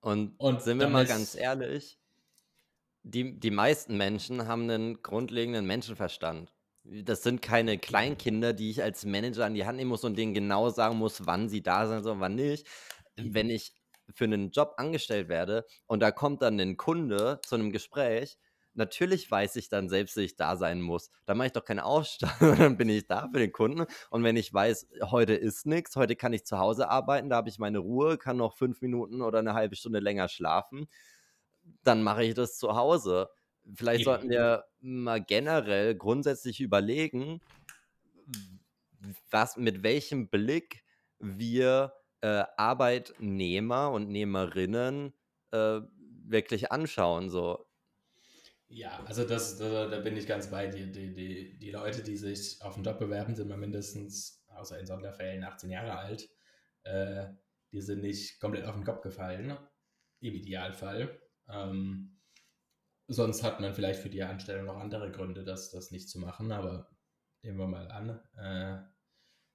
[0.01, 1.99] und, und sind wir mal ganz ehrlich,
[3.03, 6.53] die, die meisten Menschen haben einen grundlegenden Menschenverstand.
[6.85, 10.35] Das sind keine Kleinkinder, die ich als Manager an die Hand nehmen muss und denen
[10.35, 12.67] genau sagen muss, wann sie da sind und wann nicht.
[13.17, 13.75] Wenn ich
[14.15, 18.37] für einen Job angestellt werde und da kommt dann ein Kunde zu einem Gespräch,
[18.75, 21.11] natürlich weiß ich dann selbst, dass ich da sein muss.
[21.25, 23.87] Da mache ich doch keinen Aufstand, dann bin ich da für den Kunden.
[24.11, 27.49] Und wenn ich weiß, heute ist nichts, heute kann ich zu Hause arbeiten, da habe
[27.49, 30.89] ich meine Ruhe, kann noch fünf Minuten oder eine halbe Stunde länger schlafen,
[31.85, 33.29] dann mache ich das zu Hause.
[33.75, 37.41] Vielleicht sollten wir mal generell grundsätzlich überlegen,
[39.31, 40.85] was, mit welchem Blick
[41.19, 45.13] wir äh, Arbeitnehmer und Nehmerinnen
[45.53, 45.81] äh,
[46.25, 47.31] wirklich anschauen.
[47.31, 47.67] So.
[48.69, 50.87] Ja, also das, da, da, bin ich ganz bei dir.
[50.87, 54.87] Die, die, die Leute, die sich auf einen Job bewerben, sind mal mindestens, außer in
[54.87, 56.29] Sonderfällen, 18 Jahre alt.
[56.85, 57.27] Äh,
[57.73, 59.57] die sind nicht komplett auf den Kopf gefallen,
[60.21, 61.21] im Idealfall.
[61.49, 62.19] Ähm,
[63.13, 66.53] sonst hat man vielleicht für die Anstellung noch andere Gründe, das, das nicht zu machen,
[66.53, 66.89] aber
[67.43, 68.83] nehmen wir mal an, äh,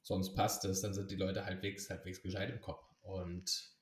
[0.01, 2.85] sonst passt es, dann sind die Leute halbwegs, halbwegs gescheit im Kopf.
[3.01, 3.75] Und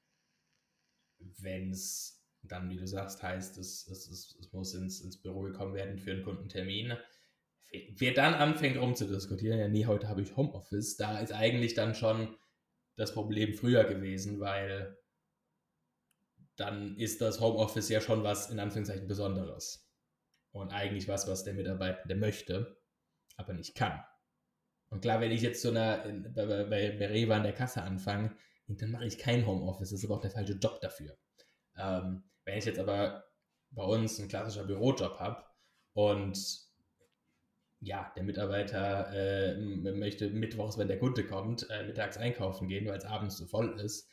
[1.17, 5.41] wenn es dann, wie du sagst, heißt, es, es, es, es muss ins, ins Büro
[5.41, 6.95] gekommen werden für einen Kundentermin,
[7.97, 12.37] wer dann anfängt rumzudiskutieren, ja, nee, heute habe ich Homeoffice, da ist eigentlich dann schon
[12.95, 14.97] das Problem früher gewesen, weil
[16.55, 19.89] dann ist das Homeoffice ja schon was in Anführungszeichen Besonderes.
[20.51, 22.77] Und eigentlich was, was der Mitarbeitende möchte,
[23.35, 24.01] aber nicht kann.
[24.89, 25.97] Und klar, wenn ich jetzt so einer,
[26.33, 28.35] bei, bei, bei Rewe an der Kasse anfange,
[28.67, 29.89] dann mache ich kein Homeoffice.
[29.89, 31.17] Das ist aber auch der falsche Job dafür.
[31.77, 33.25] Ähm, wenn ich jetzt aber
[33.71, 35.43] bei uns ein klassischer Bürojob habe
[35.93, 36.65] und
[37.81, 42.97] ja, der Mitarbeiter äh, möchte mittwochs, wenn der Kunde kommt, äh, mittags einkaufen gehen, weil
[42.97, 44.09] es abends so voll ist,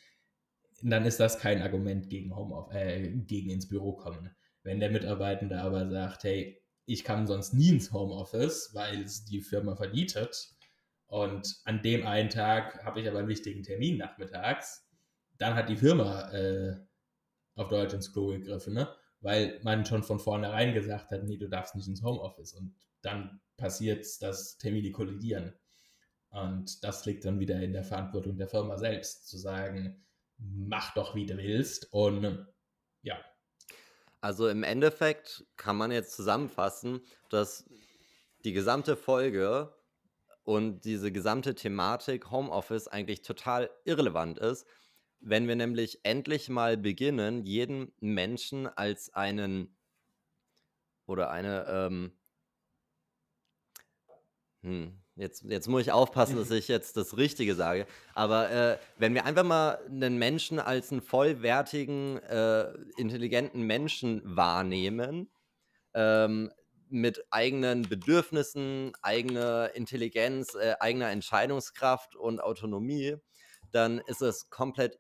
[0.91, 4.35] dann ist das kein Argument gegen Homeoffice, äh, gegen ins Büro kommen.
[4.63, 9.41] Wenn der Mitarbeitende aber sagt, hey, ich kann sonst nie ins Homeoffice, weil es die
[9.41, 10.55] Firma verbietet
[11.07, 14.89] und an dem einen Tag habe ich aber einen wichtigen Termin nachmittags,
[15.39, 16.77] dann hat die Firma äh,
[17.55, 18.89] auf Deutsch ins Klo gegriffen, ne?
[19.21, 23.41] weil man schon von vornherein gesagt hat, nee, du darfst nicht ins Homeoffice und dann
[23.57, 25.55] passiert es, dass Termine kollidieren.
[26.31, 30.03] Und das liegt dann wieder in der Verantwortung der Firma selbst, zu sagen,
[30.43, 31.93] mach doch, wie du willst.
[31.93, 32.47] Und
[33.03, 33.19] ja.
[34.21, 37.69] Also im Endeffekt kann man jetzt zusammenfassen, dass
[38.45, 39.75] die gesamte Folge
[40.45, 44.67] und diese gesamte Thematik Homeoffice eigentlich total irrelevant ist,
[45.21, 49.77] wenn wir nämlich endlich mal beginnen, jeden Menschen als einen
[51.07, 52.19] oder eine ähm,
[54.63, 57.87] hm, Jetzt, jetzt muss ich aufpassen, dass ich jetzt das Richtige sage.
[58.15, 65.31] Aber äh, wenn wir einfach mal einen Menschen als einen vollwertigen, äh, intelligenten Menschen wahrnehmen,
[65.95, 66.51] ähm,
[66.89, 73.17] mit eigenen Bedürfnissen, eigener Intelligenz, äh, eigener Entscheidungskraft und Autonomie,
[73.71, 74.99] dann ist es komplett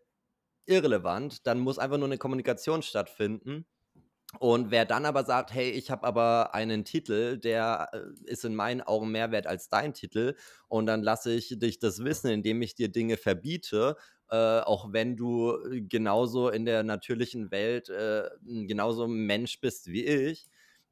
[0.66, 1.46] irrelevant.
[1.46, 3.66] Dann muss einfach nur eine Kommunikation stattfinden.
[4.38, 8.54] Und wer dann aber sagt, hey, ich habe aber einen Titel, der äh, ist in
[8.54, 10.34] meinen Augen mehr wert als dein Titel
[10.68, 13.96] und dann lasse ich dich das wissen, indem ich dir Dinge verbiete,
[14.30, 15.58] äh, auch wenn du
[15.88, 18.30] genauso in der natürlichen Welt äh,
[18.66, 20.46] genauso Mensch bist wie ich,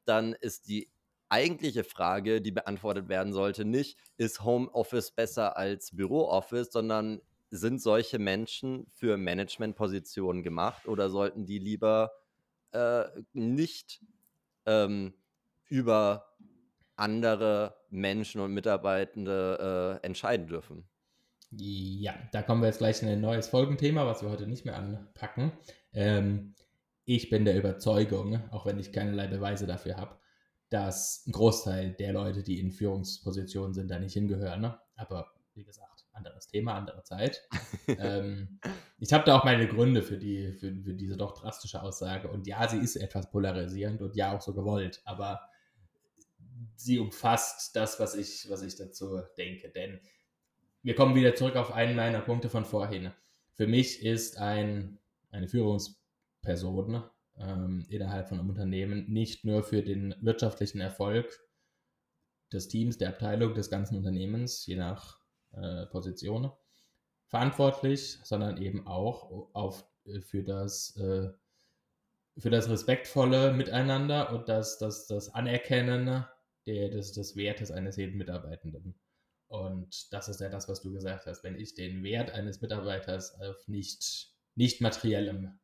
[0.05, 0.91] dann ist die
[1.31, 7.21] eigentliche Frage, die beantwortet werden sollte, nicht, ist Homeoffice besser als Bürooffice, sondern
[7.51, 12.13] sind solche Menschen für Managementpositionen gemacht oder sollten die lieber
[12.73, 14.01] äh, nicht
[14.67, 15.15] ähm,
[15.67, 16.27] über
[16.97, 20.85] andere Menschen und Mitarbeitende äh, entscheiden dürfen.
[21.53, 24.77] Ja, da kommen wir jetzt gleich in ein neues Folgenthema, was wir heute nicht mehr
[24.77, 25.53] anpacken.
[25.93, 26.55] Ähm,
[27.05, 30.17] ich bin der Überzeugung, auch wenn ich keinerlei Beweise dafür habe,
[30.69, 34.61] dass ein Großteil der Leute, die in Führungspositionen sind, da nicht hingehören.
[34.61, 34.79] Ne?
[34.95, 35.90] Aber wie gesagt,
[36.21, 37.43] anderes Thema, andere Zeit.
[37.89, 38.61] ähm,
[38.99, 42.29] ich habe da auch meine Gründe für, die, für, für diese doch drastische Aussage.
[42.29, 45.41] Und ja, sie ist etwas polarisierend und ja auch so gewollt, aber
[46.77, 49.71] sie umfasst das, was ich, was ich dazu denke.
[49.71, 50.01] Denn
[50.83, 53.13] wir kommen wieder zurück auf einen meiner Punkte von vorhin.
[53.55, 54.99] Für mich ist ein,
[55.31, 57.03] eine Führungsperson
[57.39, 61.41] ähm, innerhalb von einem Unternehmen nicht nur für den wirtschaftlichen Erfolg
[62.53, 65.20] des Teams, der Abteilung, des ganzen Unternehmens, je nach
[65.53, 66.53] äh, Position,
[67.27, 71.31] verantwortlich, sondern eben auch auf, äh, für, das, äh,
[72.39, 76.25] für das respektvolle Miteinander und das, das, das Anerkennen
[76.67, 78.95] der, des, des Wertes eines jeden Mitarbeitenden.
[79.49, 81.43] Und das ist ja das, was du gesagt hast.
[81.43, 85.59] Wenn ich den Wert eines Mitarbeiters auf nicht, nicht materiellem,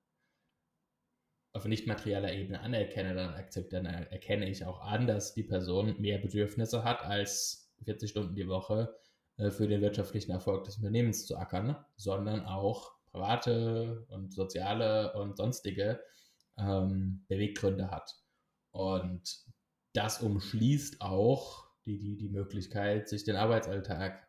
[1.53, 6.19] auf nicht materieller Ebene anerkenne, dann, dann erkenne ich auch an, dass die Person mehr
[6.19, 8.95] Bedürfnisse hat, als 40 Stunden die Woche
[9.37, 16.01] für den wirtschaftlichen Erfolg des Unternehmens zu ackern, sondern auch private und soziale und sonstige
[16.59, 18.15] ähm, Beweggründe hat.
[18.71, 19.45] Und
[19.93, 24.27] das umschließt auch die, die, die Möglichkeit, sich den Arbeitsalltag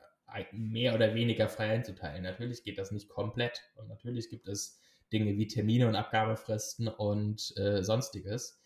[0.52, 2.24] mehr oder weniger frei einzuteilen.
[2.24, 4.82] Natürlich geht das nicht komplett und natürlich gibt es
[5.12, 8.62] Dinge wie Termine und Abgabefristen und äh, sonstiges,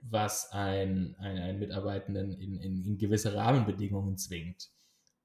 [0.00, 4.70] was ein, ein, einen Mitarbeitenden in, in, in gewisse Rahmenbedingungen zwingt.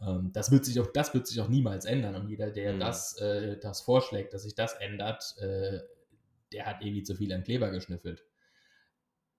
[0.01, 2.79] Ähm, das, wird sich auch, das wird sich auch niemals ändern und jeder, der mhm.
[2.79, 5.79] das, äh, das vorschlägt, dass sich das ändert, äh,
[6.51, 8.23] der hat irgendwie zu viel an Kleber geschnüffelt.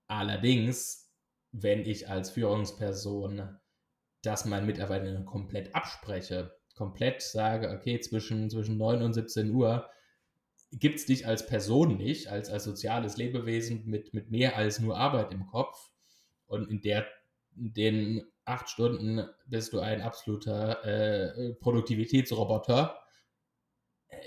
[0.06, 1.09] Allerdings
[1.52, 3.59] wenn ich als Führungsperson
[4.22, 9.88] das meinen Mitarbeitern komplett abspreche, komplett sage, okay, zwischen, zwischen 9 und 17 Uhr
[10.72, 14.98] gibt es dich als Person nicht, als, als soziales Lebewesen mit, mit mehr als nur
[14.98, 15.90] Arbeit im Kopf.
[16.46, 17.06] Und in, der,
[17.52, 22.99] den acht Stunden bist du ein absoluter äh, Produktivitätsroboter.
[24.09, 24.18] Äh,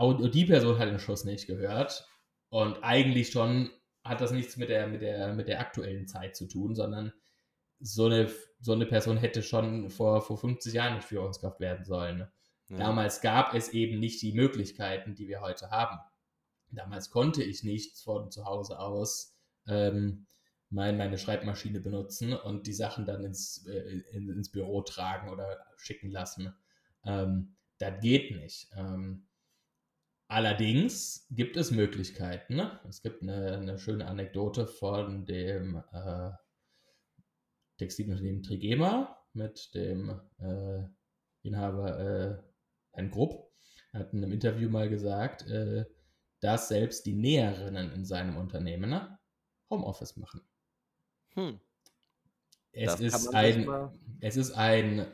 [0.00, 2.06] und die Person hat den Schuss nicht gehört.
[2.48, 3.70] Und eigentlich schon
[4.04, 7.12] hat das nichts mit der, mit der, mit der aktuellen Zeit zu tun, sondern
[7.80, 12.28] so eine, so eine Person hätte schon vor, vor 50 Jahren nicht Führungskraft werden sollen.
[12.68, 12.78] Ja.
[12.78, 15.98] Damals gab es eben nicht die Möglichkeiten, die wir heute haben.
[16.70, 20.26] Damals konnte ich nicht von zu Hause aus ähm,
[20.72, 25.64] mein, meine Schreibmaschine benutzen und die Sachen dann ins, äh, in, ins Büro tragen oder
[25.76, 26.54] schicken lassen.
[27.04, 28.68] Ähm, das geht nicht.
[28.76, 29.26] Ähm,
[30.32, 32.56] Allerdings gibt es Möglichkeiten.
[32.56, 32.80] Ne?
[32.88, 36.30] Es gibt eine, eine, schöne Anekdote von dem äh,
[37.76, 40.84] Textilunternehmen Trigema mit dem äh,
[41.42, 42.42] Inhaber äh,
[42.92, 43.52] Herrn Grupp.
[43.92, 45.84] Er hat in einem Interview mal gesagt, äh,
[46.40, 49.18] dass selbst die Näherinnen in seinem Unternehmen ne,
[49.68, 50.40] Homeoffice machen.
[51.34, 51.60] Hm.
[52.72, 53.68] Es, ist ein,
[54.20, 55.06] es ist ein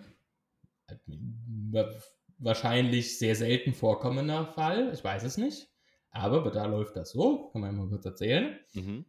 [2.38, 4.92] wahrscheinlich sehr selten vorkommender Fall.
[4.92, 5.68] Ich weiß es nicht.
[6.10, 7.50] Aber da läuft das so.
[7.50, 8.58] Kann man mal kurz erzählen.
[8.74, 9.04] Mhm.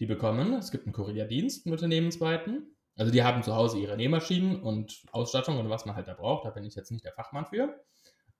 [0.00, 2.76] Die bekommen, es gibt einen Kurierdienst, einen unternehmensweiten.
[2.96, 6.44] Also die haben zu Hause ihre Nähmaschinen und Ausstattung und was man halt da braucht.
[6.44, 7.82] Da bin ich jetzt nicht der Fachmann für.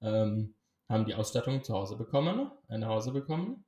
[0.01, 0.55] Ähm,
[0.89, 3.65] haben die Ausstattung zu Hause bekommen, äh, nach Hause bekommen.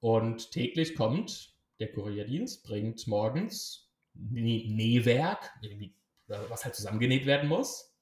[0.00, 5.50] Und täglich kommt der Kurierdienst, bringt morgens Nähwerk,
[6.48, 7.94] was halt zusammengenäht werden muss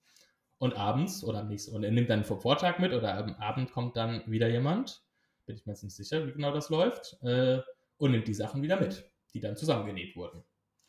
[0.59, 3.73] und abends oder am nächsten, und er nimmt dann vom Vortag mit oder am Abend
[3.73, 5.03] kommt dann wieder jemand,
[5.47, 7.61] bin ich mir jetzt nicht sicher, wie genau das läuft, äh,
[7.97, 10.45] und nimmt die Sachen wieder mit, die dann zusammengenäht wurden.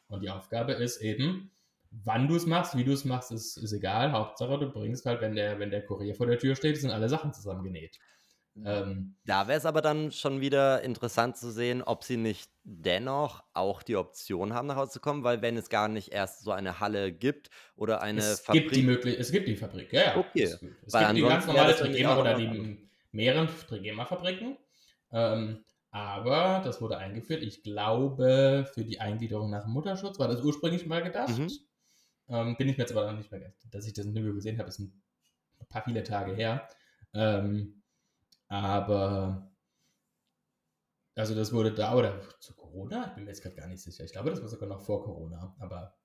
[0.08, 1.52] Und die Aufgabe ist eben,
[1.90, 4.12] wann du es machst, wie du es machst, ist, ist egal.
[4.12, 7.10] Hauptsache, du bringst halt, wenn der, wenn der Kurier vor der Tür steht, sind alle
[7.10, 7.98] Sachen zusammengenäht.
[8.64, 13.44] Ähm, da wäre es aber dann schon wieder interessant zu sehen, ob sie nicht dennoch
[13.54, 16.52] auch die Option haben, nach Hause zu kommen, weil wenn es gar nicht erst so
[16.52, 18.64] eine Halle gibt oder eine es Fabrik.
[18.64, 20.18] Gibt die möglich es gibt die Fabrik, ja, ja.
[20.18, 20.44] Okay.
[20.44, 24.58] Es, es gibt die ganz normale Trigema oder die mehreren Trigema-Fabriken.
[25.12, 27.44] Ähm, Aber das wurde eingeführt.
[27.44, 31.38] Ich glaube, für die Eingliederung nach dem Mutterschutz war das ursprünglich mal gedacht.
[31.38, 31.52] Mhm.
[32.30, 34.70] Ähm, bin ich mir jetzt aber noch nicht mehr, dass ich das Interview gesehen habe,
[34.70, 34.94] ist ein
[35.68, 36.68] paar viele Tage her.
[37.14, 37.81] Ähm,
[38.52, 39.50] aber
[41.16, 43.08] also das wurde da oder zu Corona?
[43.08, 44.04] Ich bin mir jetzt gerade gar nicht sicher.
[44.04, 45.98] Ich glaube, das war sogar noch vor Corona, aber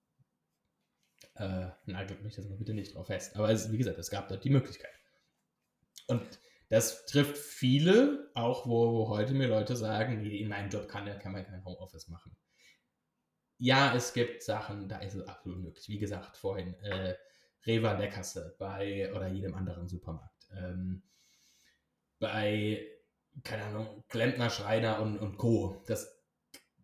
[1.34, 3.34] äh, nagelt mich das mal bitte nicht drauf fest.
[3.34, 4.92] Aber es, wie gesagt, es gab dort die Möglichkeit.
[6.06, 6.22] Und
[6.68, 11.06] das trifft viele, auch wo, wo heute mir Leute sagen, nee, in meinem Job kann,
[11.18, 12.36] kann man kein Homeoffice machen.
[13.58, 15.88] Ja, es gibt Sachen, da ist es absolut möglich.
[15.88, 17.16] Wie gesagt, vorhin, äh,
[17.66, 20.48] Rewe an der Kasse bei oder jedem anderen Supermarkt.
[20.52, 21.02] Ähm,
[22.18, 22.86] bei,
[23.44, 25.82] keine Ahnung, Klempner, Schreiner und, und Co.
[25.86, 26.18] Das,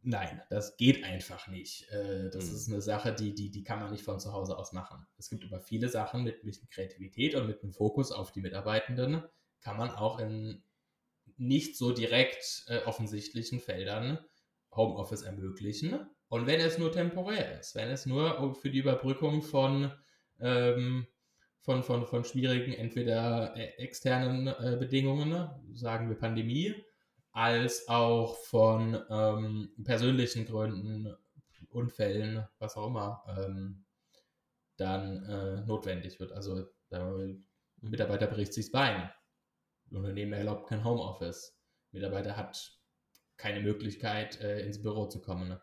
[0.02, 1.88] nein, das geht einfach nicht.
[1.90, 2.54] Äh, das mhm.
[2.56, 5.06] ist eine Sache, die, die, die kann man nicht von zu Hause aus machen.
[5.18, 9.22] Es gibt aber viele Sachen mit bisschen Kreativität und mit einem Fokus auf die Mitarbeitenden,
[9.60, 10.62] kann man auch in
[11.36, 14.18] nicht so direkt äh, offensichtlichen Feldern
[14.74, 16.06] Homeoffice ermöglichen.
[16.28, 19.92] Und wenn es nur temporär ist, wenn es nur für die Überbrückung von
[20.40, 21.06] ähm,
[21.62, 26.74] von, von, von schwierigen, entweder äh, externen äh, Bedingungen, sagen wir Pandemie,
[27.30, 31.16] als auch von ähm, persönlichen Gründen,
[31.70, 33.84] Unfällen, was auch immer, ähm,
[34.76, 36.32] dann äh, notwendig wird.
[36.32, 37.14] Also der
[37.80, 39.10] Mitarbeiter bricht sich das Bein.
[39.90, 41.56] Unternehmen erlaubt kein Homeoffice.
[41.92, 42.78] Mitarbeiter hat
[43.38, 45.58] keine Möglichkeit, äh, ins Büro zu kommen.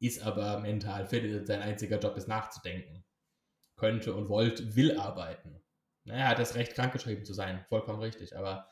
[0.00, 3.04] Ist aber mental fit, sein einziger Job ist nachzudenken
[3.82, 5.60] könnte und wollt, will arbeiten.
[6.04, 8.68] Er hat das Recht, krankgeschrieben zu sein, vollkommen richtig, aber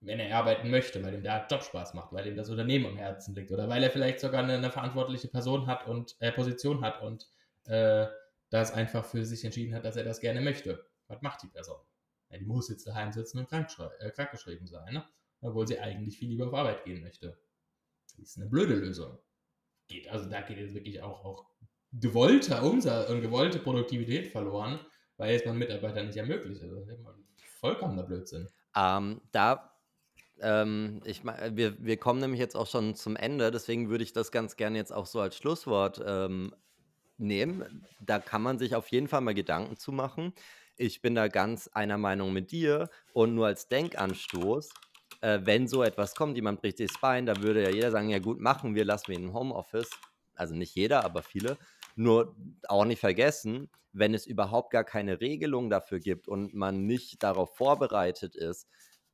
[0.00, 2.98] wenn er arbeiten möchte, weil ihm der Job Spaß macht, weil ihm das Unternehmen am
[2.98, 6.82] Herzen liegt oder weil er vielleicht sogar eine, eine verantwortliche Person hat und äh, Position
[6.82, 7.30] hat und
[7.64, 8.08] äh,
[8.50, 10.86] das einfach für sich entschieden hat, dass er das gerne möchte.
[11.08, 11.80] Was macht die Person?
[12.28, 15.04] Ja, die muss jetzt daheim sitzen und äh, krankgeschrieben sein, ne?
[15.40, 17.40] obwohl sie eigentlich viel lieber auf Arbeit gehen möchte.
[18.18, 19.18] Das ist eine blöde Lösung.
[19.88, 21.50] Geht, also da geht jetzt wirklich auch, auch
[21.92, 24.80] gewollter Umsatz und gewollte Produktivität verloren,
[25.16, 26.62] weil es man Mitarbeiter nicht ermöglicht.
[26.62, 26.86] Also
[27.60, 28.48] vollkommener Blödsinn.
[28.76, 29.76] Ähm, da,
[30.40, 34.30] ähm, ich wir, wir kommen nämlich jetzt auch schon zum Ende, deswegen würde ich das
[34.30, 36.54] ganz gerne jetzt auch so als Schlusswort ähm,
[37.18, 37.86] nehmen.
[38.00, 40.32] Da kann man sich auf jeden Fall mal Gedanken zu machen.
[40.76, 44.70] Ich bin da ganz einer Meinung mit dir und nur als Denkanstoß,
[45.20, 48.08] äh, wenn so etwas kommt, jemand bricht sich das Bein, da würde ja jeder sagen,
[48.08, 49.90] ja gut, machen wir, lassen wir ihn im Homeoffice.
[50.34, 51.58] Also nicht jeder, aber viele.
[51.96, 52.36] Nur
[52.68, 57.56] auch nicht vergessen, wenn es überhaupt gar keine Regelung dafür gibt und man nicht darauf
[57.56, 58.68] vorbereitet ist,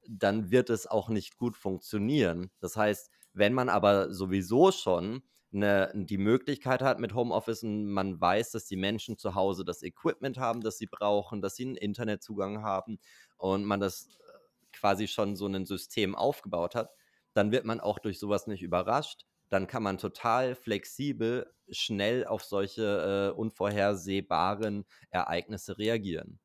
[0.08, 2.50] dann wird es auch nicht gut funktionieren.
[2.60, 5.22] Das heißt, wenn man aber sowieso schon
[5.52, 9.82] eine, die Möglichkeit hat mit Homeoffice und man weiß, dass die Menschen zu Hause das
[9.82, 12.98] Equipment haben, das sie brauchen, dass sie einen Internetzugang haben
[13.36, 14.38] und man das äh,
[14.72, 16.90] quasi schon so ein System aufgebaut hat,
[17.32, 22.44] dann wird man auch durch sowas nicht überrascht dann kann man total flexibel schnell auf
[22.44, 26.38] solche äh, unvorhersehbaren Ereignisse reagieren.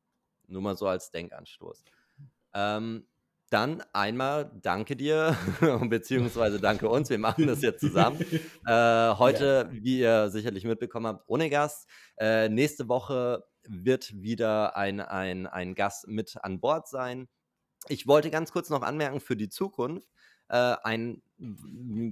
[0.46, 1.84] Nur mal so als Denkanstoß.
[2.54, 3.06] Ähm,
[3.50, 5.36] dann einmal danke dir,
[5.88, 7.10] beziehungsweise danke uns.
[7.10, 8.18] Wir machen das jetzt zusammen.
[8.66, 9.82] Äh, heute, ja.
[9.82, 11.88] wie ihr sicherlich mitbekommen habt, ohne Gast.
[12.16, 17.28] Äh, nächste Woche wird wieder ein, ein, ein Gast mit an Bord sein.
[17.88, 20.08] Ich wollte ganz kurz noch anmerken für die Zukunft
[20.52, 21.22] äh, ein,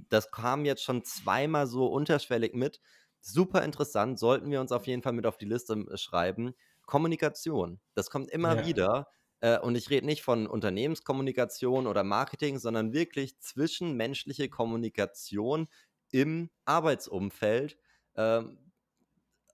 [0.09, 2.81] das kam jetzt schon zweimal so unterschwellig mit.
[3.21, 6.53] Super interessant, sollten wir uns auf jeden Fall mit auf die Liste äh, schreiben.
[6.87, 8.65] Kommunikation, das kommt immer ja.
[8.65, 9.07] wieder.
[9.41, 15.67] Äh, und ich rede nicht von Unternehmenskommunikation oder Marketing, sondern wirklich zwischenmenschliche Kommunikation
[16.09, 17.77] im Arbeitsumfeld.
[18.15, 18.57] Ähm,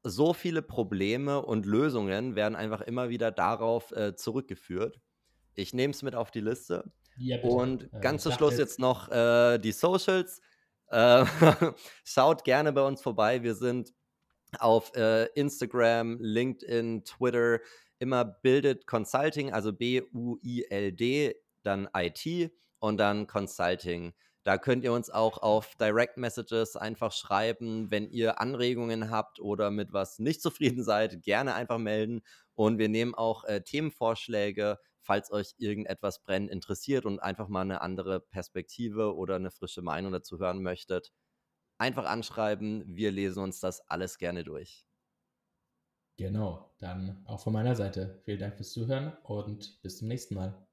[0.04, 5.02] so viele Probleme und Lösungen werden einfach immer wieder darauf äh, zurückgeführt.
[5.56, 6.90] Ich nehme es mit auf die Liste.
[7.18, 10.42] Ja, Und äh, ganz zum Schluss jetzt noch äh, die Socials.
[10.90, 11.26] Äh,
[12.04, 13.44] schaut gerne bei uns vorbei.
[13.44, 13.94] Wir sind
[14.60, 17.60] auf äh, Instagram, LinkedIn, Twitter,
[18.00, 24.14] immer Bildet Consulting, also B-U-I-L-D, dann IT und dann Consulting.
[24.44, 29.72] Da könnt ihr uns auch auf Direct Messages einfach schreiben, wenn ihr Anregungen habt oder
[29.72, 32.22] mit was nicht zufrieden seid, gerne einfach melden.
[32.56, 37.80] Und wir nehmen auch äh, Themenvorschläge falls euch irgendetwas brennend interessiert und einfach mal eine
[37.80, 41.14] andere Perspektive oder eine frische Meinung dazu hören möchtet,
[41.78, 42.84] einfach anschreiben.
[42.86, 44.86] Wir lesen uns das alles gerne durch.
[46.18, 50.68] Genau, dann auch von meiner Seite vielen Dank fürs Zuhören und bis zum nächsten Mal.